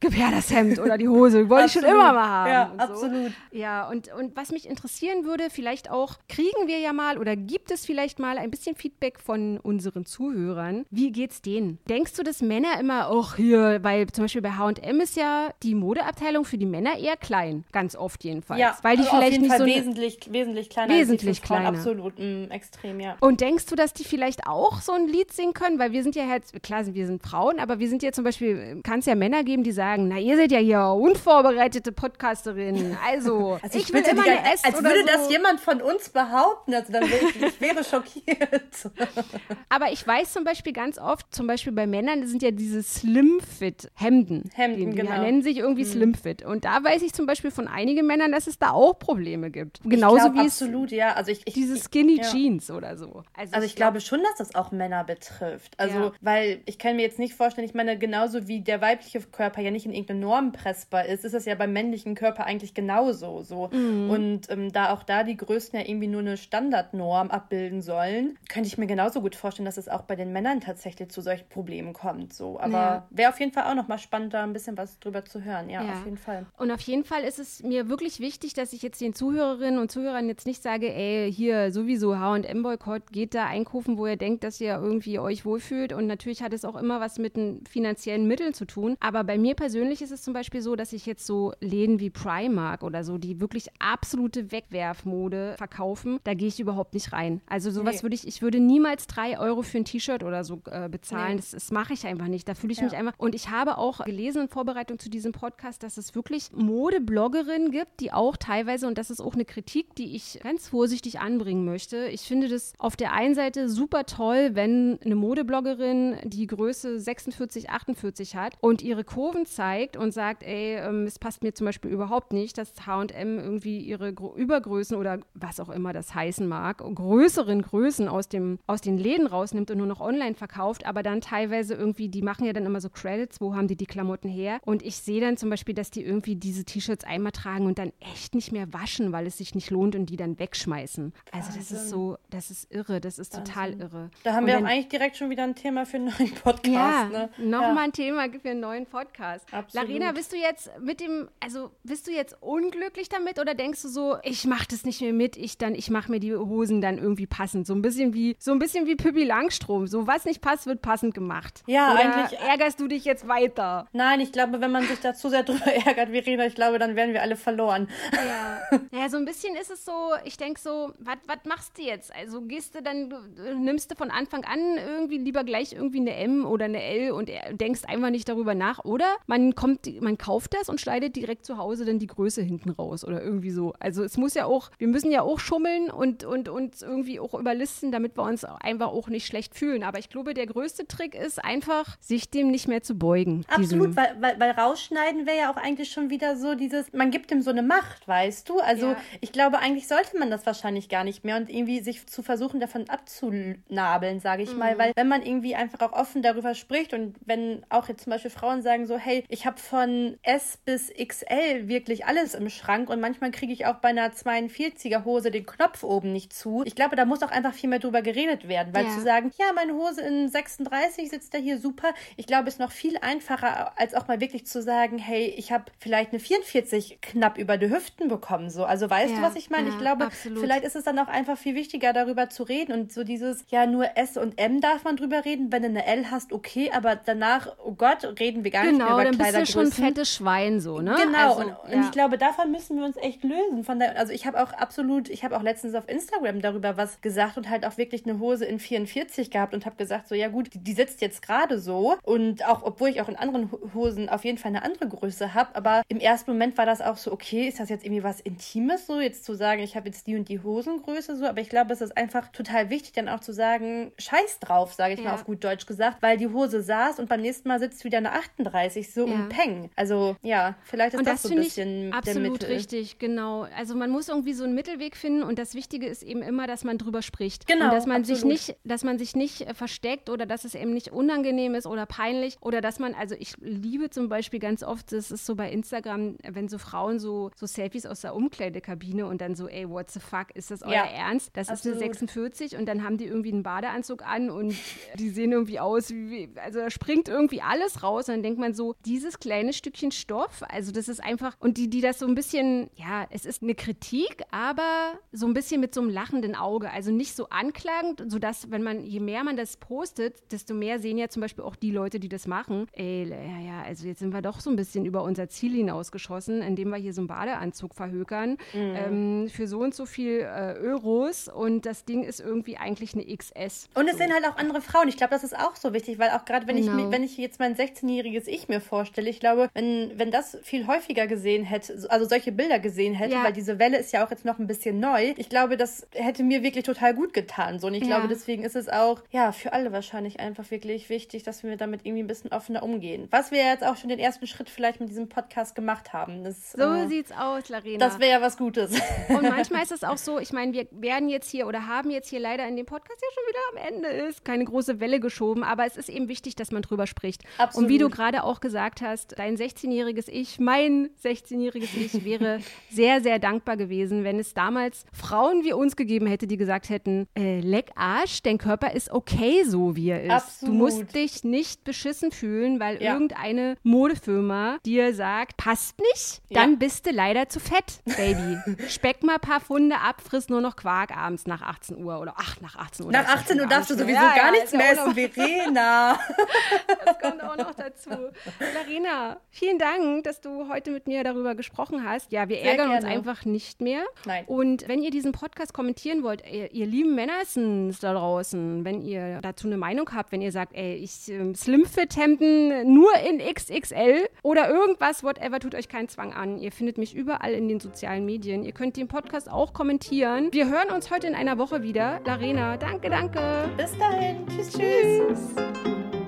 gib 0.00 0.16
her 0.16 0.30
das 0.30 0.50
Hemd 0.50 0.78
oder 0.78 0.98
die 0.98 1.08
Hose, 1.08 1.48
wollte 1.48 1.66
ich 1.66 1.72
schon 1.72 1.84
immer 1.84 2.12
mal 2.12 2.28
haben. 2.28 2.50
Ja, 2.50 2.72
absolut. 2.76 3.32
So. 3.32 3.58
Ja, 3.58 3.88
und, 3.88 4.12
und 4.12 4.36
was 4.36 4.50
mich 4.50 4.68
interessieren 4.68 5.24
würde, 5.24 5.48
vielleicht 5.50 5.90
auch, 5.90 6.18
kriegen 6.28 6.66
wir 6.66 6.78
ja 6.78 6.92
mal 6.92 7.18
oder 7.18 7.36
gibt 7.36 7.70
es 7.70 7.86
vielleicht 7.86 8.18
mal 8.18 8.38
ein 8.38 8.50
bisschen 8.50 8.76
Feedback 8.76 9.20
von 9.20 9.58
unseren 9.58 10.06
Zuhörern? 10.06 10.84
Wie 10.90 11.12
geht's 11.12 11.42
denen? 11.42 11.78
Denkst 11.88 12.14
du, 12.14 12.22
dass 12.22 12.42
Männer 12.42 12.78
immer 12.80 13.08
auch 13.08 13.36
hier, 13.36 13.80
weil 13.82 14.06
zum 14.08 14.24
Beispiel 14.24 14.42
bei 14.42 14.52
H&M 14.52 15.00
ist 15.00 15.16
ja 15.16 15.50
die 15.62 15.74
Modeabteilung 15.74 16.44
für 16.44 16.58
die 16.58 16.66
Männer 16.66 16.98
eher 16.98 17.16
klein, 17.16 17.64
ganz 17.72 17.96
oft 17.96 18.24
jedenfalls. 18.24 18.60
Ja, 18.60 18.76
weil 18.82 18.96
die 18.96 19.02
also 19.02 19.16
vielleicht 19.16 19.40
nicht 19.40 19.50
Fall 19.50 19.58
so 19.58 19.66
wesentlich, 19.66 20.32
wesentlich 20.32 20.70
kleiner 20.70 20.94
wesentlich 21.02 21.42
kleiner. 21.42 21.68
Absolut, 21.68 22.18
mh, 22.18 22.54
extrem, 22.54 23.00
ja. 23.00 23.16
Und 23.20 23.40
denkst 23.40 23.66
du, 23.66 23.74
dass 23.74 23.92
die 23.92 24.04
vielleicht 24.04 24.46
auch 24.46 24.80
so 24.80 24.92
ein 24.92 25.06
Lied 25.06 25.32
singen 25.32 25.52
können? 25.52 25.78
Weil 25.78 25.92
wir 25.92 26.02
sind 26.02 26.16
ja 26.16 26.24
jetzt, 26.24 26.60
klar, 26.62 26.82
wir 26.86 27.06
sind 27.06 27.22
Frauen, 27.22 27.58
aber 27.58 27.78
wir 27.78 27.88
sind 27.88 28.02
ja 28.02 28.12
zum 28.12 28.24
Beispiel, 28.24 28.80
kann 28.82 29.00
es 29.00 29.06
ja 29.06 29.14
Männer 29.14 29.44
geben, 29.44 29.62
die 29.62 29.72
sagen, 29.72 30.08
na, 30.08 30.18
ihr 30.18 30.36
seid 30.36 30.52
ja 30.52 30.58
hier 30.58 30.82
unvorbereitete 30.82 31.92
Podcasterinnen. 31.92 32.96
Also, 33.06 33.58
also 33.62 33.78
ich, 33.78 33.88
ich 33.88 33.92
will 33.92 34.02
immer 34.02 34.22
eine 34.22 34.52
S 34.52 34.64
Als 34.64 34.82
würde 34.82 35.00
so. 35.00 35.06
das 35.06 35.30
jemand 35.30 35.60
von 35.60 35.80
uns 35.80 36.08
behaupten, 36.08 36.74
also 36.74 36.92
dann 36.92 37.02
wäre 37.02 37.24
ich, 37.28 37.42
ich 37.42 37.60
wäre 37.60 37.84
schockiert. 37.84 38.92
aber 39.68 39.92
ich 39.92 40.06
weiß 40.06 40.32
zum 40.32 40.44
Beispiel 40.44 40.72
ganz 40.72 40.98
oft, 40.98 41.34
zum 41.34 41.46
Beispiel 41.46 41.72
bei 41.72 41.86
Männern 41.86 42.26
sind 42.26 42.42
ja 42.42 42.50
diese 42.50 42.82
Slim-Fit-Hemden. 42.82 44.50
Hemden, 44.54 44.90
die, 44.90 44.96
genau. 44.96 45.20
nennen 45.20 45.42
sich 45.42 45.58
irgendwie 45.58 45.84
mhm. 45.84 45.90
Slim-Fit. 45.90 46.44
Und 46.44 46.64
da 46.64 46.82
weiß 46.82 47.02
ich 47.02 47.12
zum 47.12 47.26
Beispiel 47.26 47.50
von 47.50 47.68
einigen 47.68 48.06
Männern, 48.06 48.32
dass 48.32 48.46
es 48.46 48.58
da 48.58 48.70
auch 48.70 48.98
Probleme 48.98 49.50
gibt. 49.50 49.80
Genauso 49.84 50.34
wie 50.34 50.40
absolut, 50.40 50.91
ja. 50.92 51.14
Also 51.14 51.32
ich, 51.32 51.42
ich 51.46 51.54
diese 51.54 51.76
Skinny 51.76 52.18
ja. 52.18 52.30
Jeans 52.30 52.70
oder 52.70 52.96
so. 52.96 53.22
Also, 53.34 53.54
also 53.54 53.64
ich, 53.64 53.72
ich 53.72 53.76
glaube 53.76 54.00
schon, 54.00 54.22
dass 54.22 54.36
das 54.38 54.54
auch 54.54 54.70
Männer 54.72 55.04
betrifft. 55.04 55.78
Also, 55.78 55.98
ja. 55.98 56.12
weil 56.20 56.60
ich 56.66 56.78
kann 56.78 56.96
mir 56.96 57.02
jetzt 57.02 57.18
nicht 57.18 57.34
vorstellen, 57.34 57.66
ich 57.66 57.74
meine, 57.74 57.98
genauso 57.98 58.48
wie 58.48 58.60
der 58.60 58.80
weibliche 58.80 59.20
Körper 59.20 59.60
ja 59.60 59.70
nicht 59.70 59.86
in 59.86 59.92
irgendeine 59.92 60.20
Norm 60.20 60.52
pressbar 60.52 61.06
ist, 61.06 61.24
ist 61.24 61.34
es 61.34 61.44
ja 61.44 61.54
beim 61.54 61.72
männlichen 61.72 62.14
Körper 62.14 62.44
eigentlich 62.44 62.74
genauso. 62.74 63.42
So. 63.42 63.68
Mhm. 63.72 64.10
Und 64.10 64.50
ähm, 64.50 64.72
da 64.72 64.92
auch 64.92 65.02
da 65.02 65.24
die 65.24 65.36
Größen 65.36 65.78
ja 65.78 65.86
irgendwie 65.86 66.08
nur 66.08 66.20
eine 66.20 66.36
Standardnorm 66.36 67.30
abbilden 67.30 67.82
sollen, 67.82 68.38
könnte 68.48 68.68
ich 68.68 68.78
mir 68.78 68.86
genauso 68.86 69.20
gut 69.20 69.34
vorstellen, 69.34 69.66
dass 69.66 69.76
es 69.76 69.88
auch 69.88 70.02
bei 70.02 70.16
den 70.16 70.32
Männern 70.32 70.60
tatsächlich 70.60 71.08
zu 71.10 71.20
solchen 71.20 71.48
Problemen 71.48 71.92
kommt. 71.92 72.32
So. 72.32 72.60
Aber 72.60 72.72
ja. 72.72 73.06
wäre 73.10 73.30
auf 73.30 73.40
jeden 73.40 73.52
Fall 73.52 73.64
auch 73.64 73.74
nochmal 73.74 73.98
spannend, 73.98 74.34
da 74.34 74.42
ein 74.42 74.52
bisschen 74.52 74.76
was 74.76 74.98
drüber 74.98 75.24
zu 75.24 75.42
hören. 75.42 75.70
Ja, 75.70 75.82
ja, 75.82 75.92
auf 75.92 76.04
jeden 76.04 76.18
Fall. 76.18 76.46
Und 76.58 76.70
auf 76.70 76.80
jeden 76.82 77.04
Fall 77.04 77.22
ist 77.22 77.38
es 77.38 77.62
mir 77.62 77.88
wirklich 77.88 78.20
wichtig, 78.20 78.54
dass 78.54 78.72
ich 78.72 78.82
jetzt 78.82 79.00
den 79.00 79.14
Zuhörerinnen 79.14 79.80
und 79.80 79.90
Zuhörern 79.90 80.28
jetzt 80.28 80.46
nicht 80.46 80.62
sage, 80.62 80.81
ey, 80.86 81.32
hier 81.32 81.72
sowieso 81.72 82.18
H&M-Boykott, 82.18 83.12
geht 83.12 83.34
da 83.34 83.46
einkaufen, 83.46 83.98
wo 83.98 84.06
ihr 84.06 84.16
denkt, 84.16 84.44
dass 84.44 84.60
ihr 84.60 84.74
irgendwie 84.74 85.18
euch 85.18 85.44
wohlfühlt. 85.44 85.92
Und 85.92 86.06
natürlich 86.06 86.42
hat 86.42 86.52
es 86.52 86.64
auch 86.64 86.76
immer 86.76 87.00
was 87.00 87.18
mit 87.18 87.36
den 87.36 87.64
finanziellen 87.66 88.26
Mitteln 88.26 88.54
zu 88.54 88.64
tun. 88.64 88.96
Aber 89.00 89.24
bei 89.24 89.38
mir 89.38 89.54
persönlich 89.54 90.02
ist 90.02 90.12
es 90.12 90.22
zum 90.22 90.34
Beispiel 90.34 90.62
so, 90.62 90.76
dass 90.76 90.92
ich 90.92 91.06
jetzt 91.06 91.26
so 91.26 91.52
Läden 91.60 92.00
wie 92.00 92.10
Primark 92.10 92.82
oder 92.82 93.04
so, 93.04 93.18
die 93.18 93.40
wirklich 93.40 93.68
absolute 93.78 94.52
Wegwerfmode 94.52 95.54
verkaufen, 95.56 96.18
da 96.24 96.34
gehe 96.34 96.48
ich 96.48 96.60
überhaupt 96.60 96.94
nicht 96.94 97.12
rein. 97.12 97.40
Also 97.46 97.70
sowas 97.70 97.96
nee. 97.96 98.02
würde 98.02 98.14
ich, 98.14 98.26
ich 98.26 98.42
würde 98.42 98.60
niemals 98.60 99.06
drei 99.06 99.38
Euro 99.38 99.62
für 99.62 99.78
ein 99.78 99.84
T-Shirt 99.84 100.22
oder 100.22 100.44
so 100.44 100.60
äh, 100.70 100.88
bezahlen. 100.88 101.36
Nee. 101.36 101.36
Das, 101.36 101.50
das 101.52 101.70
mache 101.70 101.92
ich 101.92 102.06
einfach 102.06 102.28
nicht. 102.28 102.48
Da 102.48 102.54
fühle 102.54 102.72
ich 102.72 102.78
ja. 102.78 102.84
mich 102.84 102.96
einfach. 102.96 103.14
Und 103.18 103.34
ich 103.34 103.50
habe 103.50 103.78
auch 103.78 104.04
gelesen 104.04 104.42
in 104.42 104.48
Vorbereitung 104.48 104.98
zu 104.98 105.10
diesem 105.10 105.32
Podcast, 105.32 105.82
dass 105.82 105.96
es 105.96 106.14
wirklich 106.14 106.52
Modebloggerinnen 106.52 107.70
gibt, 107.70 108.00
die 108.00 108.12
auch 108.12 108.36
teilweise, 108.36 108.86
und 108.86 108.98
das 108.98 109.10
ist 109.10 109.20
auch 109.20 109.34
eine 109.34 109.44
Kritik, 109.44 109.94
die 109.96 110.14
ich 110.14 110.40
ganz 110.42 110.61
vorsichtig 110.68 111.20
anbringen 111.20 111.64
möchte. 111.64 112.06
Ich 112.06 112.22
finde 112.22 112.48
das 112.48 112.72
auf 112.78 112.96
der 112.96 113.12
einen 113.12 113.34
Seite 113.34 113.68
super 113.68 114.06
toll, 114.06 114.50
wenn 114.54 114.98
eine 115.04 115.14
Modebloggerin 115.14 116.16
die 116.24 116.46
Größe 116.46 117.00
46, 117.00 117.70
48 117.70 118.36
hat 118.36 118.54
und 118.60 118.82
ihre 118.82 119.04
Kurven 119.04 119.46
zeigt 119.46 119.96
und 119.96 120.12
sagt, 120.12 120.42
ey, 120.42 120.76
ähm, 120.76 121.04
es 121.04 121.18
passt 121.18 121.42
mir 121.42 121.54
zum 121.54 121.66
Beispiel 121.66 121.90
überhaupt 121.90 122.32
nicht, 122.32 122.58
dass 122.58 122.72
H&M 122.86 123.38
irgendwie 123.38 123.78
ihre 123.78 124.10
Übergrößen 124.10 124.96
oder 124.96 125.20
was 125.34 125.60
auch 125.60 125.68
immer 125.68 125.92
das 125.92 126.14
heißen 126.14 126.46
mag, 126.46 126.78
größeren 126.78 127.62
Größen 127.62 128.08
aus, 128.08 128.28
dem, 128.28 128.58
aus 128.66 128.80
den 128.80 128.98
Läden 128.98 129.26
rausnimmt 129.26 129.70
und 129.70 129.78
nur 129.78 129.86
noch 129.86 130.00
online 130.00 130.34
verkauft, 130.34 130.86
aber 130.86 131.02
dann 131.02 131.20
teilweise 131.20 131.74
irgendwie, 131.74 132.08
die 132.08 132.22
machen 132.22 132.44
ja 132.44 132.52
dann 132.52 132.66
immer 132.66 132.80
so 132.80 132.90
Credits, 132.90 133.40
wo 133.40 133.54
haben 133.54 133.68
die 133.68 133.76
die 133.76 133.86
Klamotten 133.86 134.28
her? 134.28 134.60
Und 134.64 134.82
ich 134.82 134.96
sehe 134.96 135.20
dann 135.20 135.36
zum 135.36 135.50
Beispiel, 135.50 135.74
dass 135.74 135.90
die 135.90 136.02
irgendwie 136.02 136.36
diese 136.36 136.64
T-Shirts 136.64 137.04
einmal 137.04 137.32
tragen 137.32 137.66
und 137.66 137.78
dann 137.78 137.92
echt 138.00 138.34
nicht 138.34 138.52
mehr 138.52 138.72
waschen, 138.72 139.12
weil 139.12 139.26
es 139.26 139.38
sich 139.38 139.54
nicht 139.54 139.70
lohnt 139.70 139.96
und 139.96 140.06
die 140.06 140.16
dann 140.16 140.38
wegschmeißen. 140.52 141.12
Also 141.32 141.50
das 141.56 141.70
ist 141.70 141.88
so, 141.88 142.18
das 142.30 142.50
ist 142.50 142.72
irre, 142.72 143.00
das 143.00 143.18
ist 143.18 143.34
Wahnsinn. 143.34 143.54
total 143.54 143.72
irre. 143.80 144.10
Da 144.22 144.34
haben 144.34 144.44
und 144.44 144.50
wir 144.50 144.58
auch 144.58 144.64
eigentlich 144.64 144.88
direkt 144.88 145.16
schon 145.16 145.30
wieder 145.30 145.44
ein 145.44 145.54
Thema 145.54 145.86
für 145.86 145.96
einen 145.96 146.12
neuen 146.18 146.34
Podcast. 146.34 146.66
Ja, 146.66 147.04
ne? 147.08 147.30
nochmal 147.38 147.76
ja. 147.76 147.82
ein 147.82 147.92
Thema 147.92 148.28
für 148.30 148.50
einen 148.50 148.60
neuen 148.60 148.86
Podcast. 148.86 149.46
Absolut. 149.52 149.88
Larina, 149.88 150.12
bist 150.12 150.32
du 150.32 150.36
jetzt 150.36 150.70
mit 150.80 151.00
dem, 151.00 151.28
also 151.40 151.70
bist 151.84 152.06
du 152.06 152.12
jetzt 152.12 152.36
unglücklich 152.40 153.08
damit 153.08 153.38
oder 153.38 153.54
denkst 153.54 153.82
du 153.82 153.88
so, 153.88 154.16
ich 154.22 154.44
mache 154.46 154.66
das 154.68 154.84
nicht 154.84 155.00
mehr 155.00 155.12
mit, 155.12 155.36
ich 155.36 155.58
dann, 155.58 155.74
ich 155.74 155.90
mache 155.90 156.10
mir 156.10 156.20
die 156.20 156.34
Hosen 156.34 156.80
dann 156.80 156.98
irgendwie 156.98 157.26
passend, 157.26 157.66
so 157.66 157.74
ein 157.74 157.82
bisschen 157.82 158.12
wie, 158.12 158.36
so 158.38 158.52
ein 158.52 158.58
bisschen 158.58 158.86
wie 158.86 158.96
Pippi 158.96 159.24
Langstrom, 159.24 159.86
so 159.86 160.06
was 160.06 160.24
nicht 160.24 160.42
passt, 160.42 160.66
wird 160.66 160.82
passend 160.82 161.14
gemacht. 161.14 161.62
Ja, 161.66 161.92
oder 161.92 162.00
eigentlich. 162.00 162.40
ärgerst 162.40 162.78
du 162.80 162.88
dich 162.88 163.04
jetzt 163.04 163.26
weiter? 163.26 163.86
Nein, 163.92 164.20
ich 164.20 164.32
glaube, 164.32 164.60
wenn 164.60 164.70
man 164.70 164.86
sich 164.86 165.00
da 165.00 165.14
zu 165.14 165.30
sehr 165.30 165.42
drüber 165.44 165.72
ärgert, 165.72 166.10
Verena, 166.10 166.46
ich 166.46 166.54
glaube, 166.54 166.78
dann 166.78 166.96
werden 166.96 167.14
wir 167.14 167.22
alle 167.22 167.36
verloren. 167.36 167.88
Ja, 168.12 168.60
ja 168.98 169.08
so 169.08 169.16
ein 169.16 169.24
bisschen 169.24 169.56
ist 169.56 169.70
es 169.70 169.84
so, 169.84 170.12
ich 170.24 170.36
denke 170.42 170.60
so, 170.60 170.92
was 170.98 171.38
machst 171.46 171.78
du 171.78 171.82
jetzt? 171.82 172.14
Also 172.14 172.42
gehst 172.42 172.74
du 172.74 172.82
dann, 172.82 173.12
nimmst 173.58 173.90
du 173.90 173.94
von 173.94 174.10
Anfang 174.10 174.44
an 174.44 174.76
irgendwie 174.76 175.18
lieber 175.18 175.44
gleich 175.44 175.72
irgendwie 175.72 176.00
eine 176.00 176.16
M 176.16 176.44
oder 176.44 176.66
eine 176.66 176.82
L 176.82 177.12
und 177.12 177.30
denkst 177.52 177.82
einfach 177.86 178.10
nicht 178.10 178.28
darüber 178.28 178.54
nach. 178.54 178.84
Oder 178.84 179.06
man 179.26 179.54
kommt, 179.54 179.86
man 180.02 180.18
kauft 180.18 180.54
das 180.54 180.68
und 180.68 180.80
schneidet 180.80 181.16
direkt 181.16 181.46
zu 181.46 181.58
Hause 181.58 181.84
dann 181.84 181.98
die 181.98 182.06
Größe 182.06 182.42
hinten 182.42 182.70
raus 182.70 183.04
oder 183.04 183.22
irgendwie 183.22 183.50
so. 183.50 183.74
Also 183.78 184.02
es 184.02 184.16
muss 184.16 184.34
ja 184.34 184.46
auch, 184.46 184.70
wir 184.78 184.88
müssen 184.88 185.10
ja 185.10 185.22
auch 185.22 185.38
schummeln 185.38 185.90
und, 185.90 186.24
und 186.24 186.48
uns 186.48 186.82
irgendwie 186.82 187.20
auch 187.20 187.34
überlisten, 187.34 187.92
damit 187.92 188.16
wir 188.16 188.24
uns 188.24 188.44
einfach 188.44 188.88
auch 188.88 189.08
nicht 189.08 189.26
schlecht 189.26 189.54
fühlen. 189.54 189.84
Aber 189.84 189.98
ich 189.98 190.08
glaube, 190.08 190.34
der 190.34 190.46
größte 190.46 190.86
Trick 190.86 191.14
ist 191.14 191.42
einfach, 191.42 191.96
sich 192.00 192.30
dem 192.30 192.50
nicht 192.50 192.66
mehr 192.66 192.82
zu 192.82 192.96
beugen. 192.96 193.44
Absolut, 193.48 193.94
weil, 193.94 194.16
weil, 194.20 194.40
weil 194.40 194.50
rausschneiden 194.50 195.26
wäre 195.26 195.38
ja 195.38 195.52
auch 195.52 195.56
eigentlich 195.56 195.92
schon 195.92 196.10
wieder 196.10 196.36
so 196.36 196.54
dieses, 196.54 196.92
man 196.92 197.10
gibt 197.10 197.30
ihm 197.30 197.42
so 197.42 197.50
eine 197.50 197.62
Macht, 197.62 198.08
weißt 198.08 198.48
du? 198.48 198.58
Also 198.58 198.88
ja. 198.88 198.96
ich 199.20 199.32
glaube, 199.32 199.58
eigentlich 199.58 199.86
sollte 199.86 200.18
man 200.18 200.31
das 200.32 200.46
wahrscheinlich 200.46 200.88
gar 200.88 201.04
nicht 201.04 201.24
mehr 201.24 201.36
und 201.36 201.48
irgendwie 201.48 201.80
sich 201.80 202.06
zu 202.06 202.22
versuchen, 202.22 202.60
davon 202.60 202.88
abzunabeln, 202.88 204.20
sage 204.20 204.42
ich 204.42 204.52
mhm. 204.52 204.58
mal. 204.58 204.78
Weil 204.78 204.92
wenn 204.96 205.08
man 205.08 205.22
irgendwie 205.22 205.54
einfach 205.54 205.80
auch 205.80 205.92
offen 205.92 206.22
darüber 206.22 206.54
spricht 206.54 206.94
und 206.94 207.16
wenn 207.24 207.64
auch 207.68 207.88
jetzt 207.88 208.04
zum 208.04 208.10
Beispiel 208.10 208.30
Frauen 208.30 208.62
sagen 208.62 208.86
so, 208.86 208.96
hey, 208.96 209.24
ich 209.28 209.46
habe 209.46 209.58
von 209.58 210.16
S 210.22 210.58
bis 210.64 210.92
XL 210.92 211.68
wirklich 211.68 212.06
alles 212.06 212.34
im 212.34 212.48
Schrank 212.48 212.90
und 212.90 213.00
manchmal 213.00 213.30
kriege 213.30 213.52
ich 213.52 213.66
auch 213.66 213.76
bei 213.76 213.88
einer 213.88 214.08
42er 214.10 215.04
Hose 215.04 215.30
den 215.30 215.46
Knopf 215.46 215.82
oben 215.82 216.12
nicht 216.12 216.32
zu. 216.32 216.62
Ich 216.64 216.74
glaube, 216.74 216.96
da 216.96 217.04
muss 217.04 217.22
auch 217.22 217.30
einfach 217.30 217.54
viel 217.54 217.68
mehr 217.68 217.78
drüber 217.78 218.02
geredet 218.02 218.48
werden, 218.48 218.74
weil 218.74 218.86
ja. 218.86 218.90
zu 218.90 219.00
sagen, 219.00 219.30
ja, 219.38 219.52
meine 219.54 219.74
Hose 219.74 220.00
in 220.00 220.28
36 220.28 221.10
sitzt 221.10 221.34
da 221.34 221.38
hier 221.38 221.58
super. 221.58 221.88
Ich 222.16 222.26
glaube, 222.26 222.48
ist 222.48 222.60
noch 222.60 222.72
viel 222.72 222.96
einfacher, 222.98 223.78
als 223.78 223.94
auch 223.94 224.08
mal 224.08 224.20
wirklich 224.20 224.46
zu 224.46 224.62
sagen, 224.62 224.98
hey, 224.98 225.26
ich 225.36 225.52
habe 225.52 225.64
vielleicht 225.78 226.12
eine 226.12 226.20
44 226.20 227.00
knapp 227.00 227.38
über 227.38 227.58
die 227.58 227.70
Hüften 227.70 228.08
bekommen. 228.08 228.50
So, 228.50 228.64
also 228.64 228.88
weißt 228.88 229.10
ja, 229.10 229.16
du, 229.16 229.22
was 229.22 229.36
ich 229.36 229.50
meine? 229.50 229.68
Ja, 229.68 229.74
ich 229.74 229.80
glaube, 229.80 230.06
absolut. 230.06 230.21
Vielleicht 230.22 230.64
ist 230.64 230.76
es 230.76 230.84
dann 230.84 230.98
auch 230.98 231.08
einfach 231.08 231.38
viel 231.38 231.54
wichtiger, 231.54 231.92
darüber 231.92 232.28
zu 232.28 232.42
reden 232.42 232.72
und 232.72 232.92
so 232.92 233.04
dieses, 233.04 233.44
ja, 233.48 233.66
nur 233.66 233.96
S 233.96 234.16
und 234.16 234.38
M 234.38 234.60
darf 234.60 234.84
man 234.84 234.96
drüber 234.96 235.24
reden. 235.24 235.50
Wenn 235.52 235.62
du 235.62 235.68
eine 235.68 235.86
L 235.86 236.10
hast, 236.10 236.32
okay, 236.32 236.70
aber 236.72 236.96
danach, 236.96 237.48
oh 237.64 237.72
Gott, 237.72 238.04
reden 238.20 238.44
wir 238.44 238.50
gar 238.50 238.64
genau, 238.64 238.72
nicht 238.72 238.86
mehr 238.86 239.12
über 239.12 239.16
dann 239.16 239.32
bist 239.42 239.56
du 239.56 239.60
schon 239.60 239.72
fettes 239.72 240.14
Schwein 240.14 240.60
so, 240.60 240.80
ne? 240.80 240.96
Genau, 241.02 241.34
also, 241.34 241.40
und, 241.40 241.48
ja. 241.48 241.78
und, 241.78 241.84
ich 241.84 241.90
glaube, 241.90 242.18
davon 242.18 242.50
müssen 242.50 242.78
wir 242.78 242.84
uns 242.84 242.96
echt 242.96 243.24
lösen. 243.24 243.64
Von 243.64 243.78
der, 243.78 243.98
also 243.98 244.12
ich 244.12 244.26
habe 244.26 244.42
auch 244.42 244.52
absolut, 244.52 245.08
ich 245.08 245.24
habe 245.24 245.36
auch 245.36 245.42
letztens 245.42 245.62
letztens 245.62 245.74
auf 245.74 245.88
Instagram 245.88 246.40
darüber 246.40 246.76
was 246.76 247.00
gesagt 247.00 247.36
und 247.36 247.48
halt 247.48 247.64
auch 247.64 247.76
wirklich 247.76 248.04
eine 248.04 248.18
Hose 248.18 248.44
in 248.44 248.58
44 248.58 249.30
gehabt 249.30 249.54
und 249.54 249.66
habe 249.66 249.76
gesagt, 249.76 250.08
so 250.08 250.14
ja 250.14 250.28
gut, 250.28 250.52
die, 250.54 250.58
die 250.58 250.72
sitzt 250.72 251.00
jetzt 251.00 251.22
gerade 251.22 251.58
so. 251.58 251.96
Und 252.02 252.46
auch, 252.46 252.62
obwohl 252.62 252.88
ich 252.88 253.00
auch 253.00 253.08
in 253.08 253.16
anderen 253.16 253.50
Hosen 253.74 254.08
auf 254.08 254.24
jeden 254.24 254.38
Fall 254.38 254.50
eine 254.50 254.62
andere 254.62 254.88
Größe 254.88 255.34
habe, 255.34 255.54
aber 255.54 255.82
im 255.88 255.98
ersten 255.98 256.30
Moment 256.32 256.58
war 256.58 256.66
das 256.66 256.80
auch 256.80 256.96
so, 256.96 257.12
okay, 257.12 257.48
ist 257.48 257.60
das 257.60 257.68
jetzt 257.68 257.84
irgendwie 257.84 258.02
was 258.02 258.20
Intimes 258.20 258.86
so, 258.86 259.00
jetzt 259.00 259.24
zu 259.24 259.34
sagen, 259.34 259.62
ich 259.62 259.76
habe 259.76 259.86
jetzt 259.86 260.06
die 260.06 260.11
und 260.16 260.28
die 260.28 260.42
Hosengröße 260.42 261.16
so, 261.16 261.26
aber 261.26 261.40
ich 261.40 261.48
glaube, 261.48 261.72
es 261.72 261.80
ist 261.80 261.96
einfach 261.96 262.28
total 262.28 262.70
wichtig, 262.70 262.92
dann 262.92 263.08
auch 263.08 263.20
zu 263.20 263.32
sagen, 263.32 263.92
scheiß 263.98 264.40
drauf, 264.40 264.72
sage 264.72 264.94
ich 264.94 265.00
ja. 265.00 265.06
mal 265.06 265.14
auf 265.14 265.24
gut 265.24 265.44
Deutsch 265.44 265.66
gesagt, 265.66 265.98
weil 266.00 266.16
die 266.16 266.28
Hose 266.28 266.62
saß 266.62 266.98
und 266.98 267.08
beim 267.08 267.20
nächsten 267.20 267.48
Mal 267.48 267.60
sitzt 267.60 267.84
wieder 267.84 267.98
eine 267.98 268.12
38, 268.12 268.92
so 268.92 269.06
ja. 269.06 269.14
und 269.14 269.28
peng. 269.28 269.70
Also 269.76 270.16
ja, 270.22 270.56
vielleicht 270.64 270.94
ist 270.94 271.00
und 271.00 271.06
das, 271.06 271.22
das 271.22 271.30
so 271.30 271.36
ein 271.36 271.40
bisschen 271.40 271.92
absolut 271.92 272.46
richtig, 272.48 272.98
genau. 272.98 273.46
Also 273.56 273.74
man 273.74 273.90
muss 273.90 274.08
irgendwie 274.08 274.32
so 274.32 274.44
einen 274.44 274.54
Mittelweg 274.54 274.96
finden 274.96 275.22
und 275.22 275.38
das 275.38 275.54
Wichtige 275.54 275.86
ist 275.86 276.02
eben 276.02 276.22
immer, 276.22 276.46
dass 276.46 276.64
man 276.64 276.78
drüber 276.78 277.02
spricht. 277.02 277.46
Genau. 277.46 277.66
Und 277.66 277.72
dass 277.72 277.86
man 277.86 278.02
absolut. 278.02 278.20
sich 278.20 278.28
nicht, 278.28 278.56
dass 278.64 278.84
man 278.84 278.98
sich 278.98 279.16
nicht 279.16 279.42
äh, 279.42 279.54
versteckt 279.54 280.10
oder 280.10 280.26
dass 280.26 280.44
es 280.44 280.54
eben 280.54 280.72
nicht 280.72 280.90
unangenehm 280.92 281.54
ist 281.54 281.66
oder 281.66 281.86
peinlich 281.86 282.36
oder 282.40 282.60
dass 282.60 282.78
man, 282.78 282.94
also 282.94 283.14
ich 283.18 283.34
liebe 283.40 283.90
zum 283.90 284.08
Beispiel 284.08 284.40
ganz 284.40 284.62
oft, 284.62 284.92
das 284.92 285.10
ist 285.10 285.26
so 285.26 285.34
bei 285.34 285.50
Instagram, 285.50 286.16
wenn 286.22 286.48
so 286.48 286.58
Frauen 286.58 286.98
so, 286.98 287.30
so 287.36 287.46
Selfies 287.46 287.86
aus 287.86 288.00
der 288.00 288.14
Umkleidekabine 288.14 289.06
und 289.06 289.20
dann 289.20 289.34
so, 289.34 289.48
ey, 289.48 289.68
what 289.68 289.90
the 289.90 290.00
fuck, 290.02 290.34
ist 290.34 290.50
das 290.50 290.62
euer 290.62 290.72
ja, 290.72 290.84
Ernst? 290.84 291.30
Das 291.34 291.48
absolut. 291.48 291.76
ist 291.76 291.82
eine 291.82 291.92
46 291.92 292.56
und 292.56 292.66
dann 292.66 292.84
haben 292.84 292.98
die 292.98 293.06
irgendwie 293.06 293.32
einen 293.32 293.42
Badeanzug 293.42 294.06
an 294.06 294.30
und 294.30 294.54
die 294.98 295.10
sehen 295.10 295.32
irgendwie 295.32 295.60
aus, 295.60 295.90
wie, 295.90 296.30
also 296.36 296.60
da 296.60 296.70
springt 296.70 297.08
irgendwie 297.08 297.42
alles 297.42 297.82
raus 297.82 298.08
und 298.08 298.14
dann 298.16 298.22
denkt 298.22 298.38
man 298.38 298.54
so, 298.54 298.74
dieses 298.84 299.18
kleine 299.18 299.52
Stückchen 299.52 299.92
Stoff, 299.92 300.42
also 300.48 300.72
das 300.72 300.88
ist 300.88 301.02
einfach, 301.02 301.36
und 301.38 301.56
die, 301.56 301.68
die 301.68 301.80
das 301.80 301.98
so 301.98 302.06
ein 302.06 302.14
bisschen, 302.14 302.70
ja, 302.76 303.06
es 303.10 303.24
ist 303.24 303.42
eine 303.42 303.54
Kritik, 303.54 304.22
aber 304.30 304.98
so 305.12 305.26
ein 305.26 305.34
bisschen 305.34 305.60
mit 305.60 305.74
so 305.74 305.80
einem 305.80 305.90
lachenden 305.90 306.34
Auge, 306.34 306.70
also 306.70 306.90
nicht 306.90 307.14
so 307.14 307.28
anklagend, 307.28 308.02
sodass, 308.08 308.50
wenn 308.50 308.62
man, 308.62 308.84
je 308.84 309.00
mehr 309.00 309.24
man 309.24 309.36
das 309.36 309.56
postet, 309.56 310.32
desto 310.32 310.54
mehr 310.54 310.78
sehen 310.78 310.98
ja 310.98 311.08
zum 311.08 311.20
Beispiel 311.20 311.44
auch 311.44 311.56
die 311.56 311.70
Leute, 311.70 312.00
die 312.00 312.08
das 312.08 312.26
machen, 312.26 312.66
ey, 312.72 313.08
ja, 313.08 313.40
ja, 313.40 313.62
also 313.62 313.86
jetzt 313.86 314.00
sind 314.00 314.12
wir 314.12 314.22
doch 314.22 314.40
so 314.40 314.50
ein 314.50 314.56
bisschen 314.56 314.84
über 314.84 315.02
unser 315.02 315.28
Ziel 315.28 315.52
hinausgeschossen, 315.52 316.42
indem 316.42 316.70
wir 316.70 316.76
hier 316.76 316.92
so 316.92 317.00
einen 317.00 317.08
Badeanzug 317.08 317.74
verhökern 317.74 318.38
mhm. 318.52 318.74
ähm, 318.74 319.28
für 319.28 319.46
so 319.46 319.60
und 319.60 319.74
so 319.74 319.86
viel 319.92 320.20
äh, 320.20 320.58
Euros 320.58 321.28
und 321.28 321.66
das 321.66 321.84
Ding 321.84 322.02
ist 322.02 322.20
irgendwie 322.20 322.56
eigentlich 322.56 322.94
eine 322.94 323.04
XS. 323.04 323.68
Und 323.74 323.86
es 323.86 323.92
so. 323.92 323.98
sind 323.98 324.12
halt 324.12 324.24
auch 324.26 324.36
andere 324.36 324.60
Frauen. 324.60 324.88
Ich 324.88 324.96
glaube, 324.96 325.12
das 325.12 325.24
ist 325.24 325.36
auch 325.36 325.56
so 325.56 325.72
wichtig, 325.72 325.98
weil 325.98 326.10
auch 326.10 326.24
gerade 326.24 326.46
wenn 326.46 326.56
genau. 326.56 326.86
ich 326.86 326.90
wenn 326.90 327.04
ich 327.04 327.16
jetzt 327.18 327.38
mein 327.38 327.54
16-jähriges 327.54 328.26
Ich 328.26 328.48
mir 328.48 328.60
vorstelle, 328.60 329.10
ich 329.10 329.20
glaube, 329.20 329.48
wenn 329.54 329.92
wenn 329.96 330.10
das 330.10 330.38
viel 330.42 330.66
häufiger 330.66 331.06
gesehen 331.06 331.44
hätte, 331.44 331.86
also 331.90 332.06
solche 332.06 332.32
Bilder 332.32 332.58
gesehen 332.58 332.94
hätte, 332.94 333.14
ja. 333.14 333.24
weil 333.24 333.32
diese 333.32 333.58
Welle 333.58 333.78
ist 333.78 333.92
ja 333.92 334.04
auch 334.04 334.10
jetzt 334.10 334.24
noch 334.24 334.38
ein 334.38 334.46
bisschen 334.46 334.80
neu. 334.80 335.14
Ich 335.16 335.28
glaube, 335.28 335.56
das 335.56 335.86
hätte 335.92 336.22
mir 336.22 336.42
wirklich 336.42 336.64
total 336.64 336.94
gut 336.94 337.12
getan. 337.12 337.58
So 337.58 337.66
und 337.66 337.74
ich 337.74 337.82
ja. 337.82 337.88
glaube, 337.88 338.08
deswegen 338.08 338.44
ist 338.44 338.56
es 338.56 338.68
auch 338.68 339.02
ja 339.10 339.32
für 339.32 339.52
alle 339.52 339.72
wahrscheinlich 339.72 340.20
einfach 340.20 340.50
wirklich 340.50 340.88
wichtig, 340.88 341.22
dass 341.22 341.42
wir 341.42 341.56
damit 341.56 341.82
irgendwie 341.84 342.02
ein 342.02 342.08
bisschen 342.08 342.32
offener 342.32 342.62
umgehen. 342.62 343.08
Was 343.10 343.30
wir 343.30 343.44
jetzt 343.44 343.64
auch 343.64 343.76
schon 343.76 343.90
den 343.90 343.98
ersten 343.98 344.26
Schritt 344.26 344.48
vielleicht 344.48 344.80
mit 344.80 344.88
diesem 344.88 345.08
Podcast 345.08 345.54
gemacht 345.54 345.92
haben. 345.92 346.24
Das, 346.24 346.52
so 346.52 346.62
äh, 346.62 346.88
sieht's 346.88 347.12
aus, 347.12 347.48
Larena. 347.48 347.78
Das 347.78 347.98
wäre 347.98 348.10
ja 348.10 348.20
was 348.20 348.36
Gutes. 348.36 348.72
Und 349.08 349.22
manchmal 349.22 349.62
ist 349.62 349.71
es 349.72 349.84
auch 349.84 349.98
so, 349.98 350.18
ich 350.18 350.32
meine, 350.32 350.52
wir 350.52 350.66
werden 350.70 351.08
jetzt 351.08 351.30
hier 351.30 351.46
oder 351.46 351.66
haben 351.66 351.90
jetzt 351.90 352.08
hier 352.08 352.20
leider 352.20 352.46
in 352.46 352.56
dem 352.56 352.66
Podcast 352.66 353.00
ja 353.00 353.08
schon 353.14 353.24
wieder 353.28 353.40
am 353.50 353.74
Ende 353.74 354.06
ist, 354.08 354.24
keine 354.24 354.44
große 354.44 354.80
Welle 354.80 355.00
geschoben, 355.00 355.42
aber 355.42 355.66
es 355.66 355.76
ist 355.76 355.88
eben 355.88 356.08
wichtig, 356.08 356.36
dass 356.36 356.52
man 356.52 356.62
drüber 356.62 356.86
spricht. 356.86 357.22
Absolut. 357.38 357.64
Und 357.64 357.72
wie 357.72 357.78
du 357.78 357.88
gerade 357.88 358.24
auch 358.24 358.40
gesagt 358.40 358.82
hast, 358.82 359.18
dein 359.18 359.36
16-jähriges 359.36 360.08
Ich, 360.08 360.38
mein 360.38 360.90
16-jähriges 361.02 361.70
Ich 361.76 362.04
wäre 362.04 362.40
sehr, 362.70 363.00
sehr 363.00 363.18
dankbar 363.18 363.56
gewesen, 363.56 364.04
wenn 364.04 364.18
es 364.18 364.34
damals 364.34 364.84
Frauen 364.92 365.44
wie 365.44 365.52
uns 365.52 365.76
gegeben 365.76 366.06
hätte, 366.06 366.26
die 366.26 366.36
gesagt 366.36 366.68
hätten, 366.68 367.08
äh, 367.16 367.40
leck 367.40 367.70
Arsch, 367.74 368.22
dein 368.22 368.38
Körper 368.38 368.72
ist 368.72 368.90
okay 368.90 369.44
so, 369.44 369.76
wie 369.76 369.90
er 369.90 370.04
ist. 370.04 370.10
Absolut. 370.10 370.54
Du 370.54 370.58
musst 370.58 370.94
dich 370.94 371.24
nicht 371.24 371.64
beschissen 371.64 372.12
fühlen, 372.12 372.60
weil 372.60 372.82
ja. 372.82 372.92
irgendeine 372.92 373.56
Modefirma 373.62 374.58
dir 374.64 374.94
sagt, 374.94 375.36
passt 375.36 375.78
nicht, 375.78 376.22
dann 376.30 376.52
ja. 376.52 376.56
bist 376.56 376.86
du 376.86 376.90
leider 376.90 377.28
zu 377.28 377.40
fett, 377.40 377.80
Baby. 377.96 378.36
Speck 378.68 379.02
mal 379.02 379.14
ein 379.14 379.20
paar 379.20 379.40
Funde 379.40 379.61
ab, 379.70 380.00
friss 380.00 380.28
nur 380.28 380.40
noch 380.40 380.56
Quark 380.56 380.96
abends 380.96 381.26
nach 381.26 381.42
18 381.42 381.84
Uhr 381.84 382.00
oder 382.00 382.14
ach, 382.16 382.40
nach 382.40 382.56
18 382.56 382.86
Uhr. 382.86 382.92
Nach 382.92 383.06
18 383.06 383.40
Uhr 383.40 383.46
darfst 383.46 383.70
du 383.70 383.74
sowieso 383.74 384.00
ja, 384.00 384.16
gar 384.16 384.30
nichts 384.32 384.52
mehr 384.52 384.72
essen, 384.72 384.94
Verena. 384.94 385.98
das 386.84 386.98
kommt 386.98 387.22
auch 387.22 387.36
noch 387.36 387.54
dazu. 387.54 387.90
Larina, 388.54 389.18
vielen 389.30 389.58
Dank, 389.58 390.04
dass 390.04 390.20
du 390.20 390.48
heute 390.48 390.70
mit 390.70 390.86
mir 390.86 391.04
darüber 391.04 391.34
gesprochen 391.34 391.86
hast. 391.86 392.10
Ja, 392.10 392.28
wir 392.28 392.36
Sehr 392.36 392.52
ärgern 392.52 392.70
gerne. 392.70 392.86
uns 392.86 392.92
einfach 392.92 393.24
nicht 393.24 393.60
mehr. 393.60 393.84
Nein. 394.06 394.24
Und 394.26 394.66
wenn 394.68 394.82
ihr 394.82 394.90
diesen 394.90 395.12
Podcast 395.12 395.52
kommentieren 395.54 396.02
wollt, 396.02 396.24
ihr, 396.28 396.52
ihr 396.52 396.66
lieben 396.66 396.94
Männersens 396.94 397.80
da 397.80 397.92
draußen, 397.92 398.64
wenn 398.64 398.82
ihr 398.82 399.20
dazu 399.20 399.46
eine 399.46 399.56
Meinung 399.56 399.90
habt, 399.94 400.12
wenn 400.12 400.22
ihr 400.22 400.32
sagt, 400.32 400.54
ey, 400.54 400.74
ich 400.76 401.08
ähm, 401.08 401.34
Slimfit-Hemden 401.34 402.72
nur 402.72 402.92
in 402.96 403.18
XXL 403.18 404.08
oder 404.22 404.48
irgendwas, 404.48 405.02
whatever, 405.04 405.40
tut 405.40 405.54
euch 405.54 405.68
keinen 405.68 405.88
Zwang 405.88 406.12
an. 406.12 406.38
Ihr 406.38 406.52
findet 406.52 406.78
mich 406.78 406.94
überall 406.94 407.32
in 407.32 407.48
den 407.48 407.60
sozialen 407.60 408.04
Medien. 408.04 408.44
Ihr 408.44 408.52
könnt 408.52 408.76
den 408.76 408.88
Podcast 408.88 409.30
auch 409.52 409.54
kommentieren. 409.54 410.28
Wir 410.32 410.48
hören 410.48 410.70
uns 410.74 410.90
heute 410.90 411.06
in 411.06 411.14
einer 411.14 411.38
Woche 411.38 411.62
wieder. 411.62 412.00
Larena, 412.04 412.56
danke, 412.56 412.90
danke. 412.90 413.20
Bis 413.56 413.76
dahin. 413.78 414.26
Tschüss, 414.26 414.52
tschüss. 414.52 415.34
tschüss. 415.34 416.01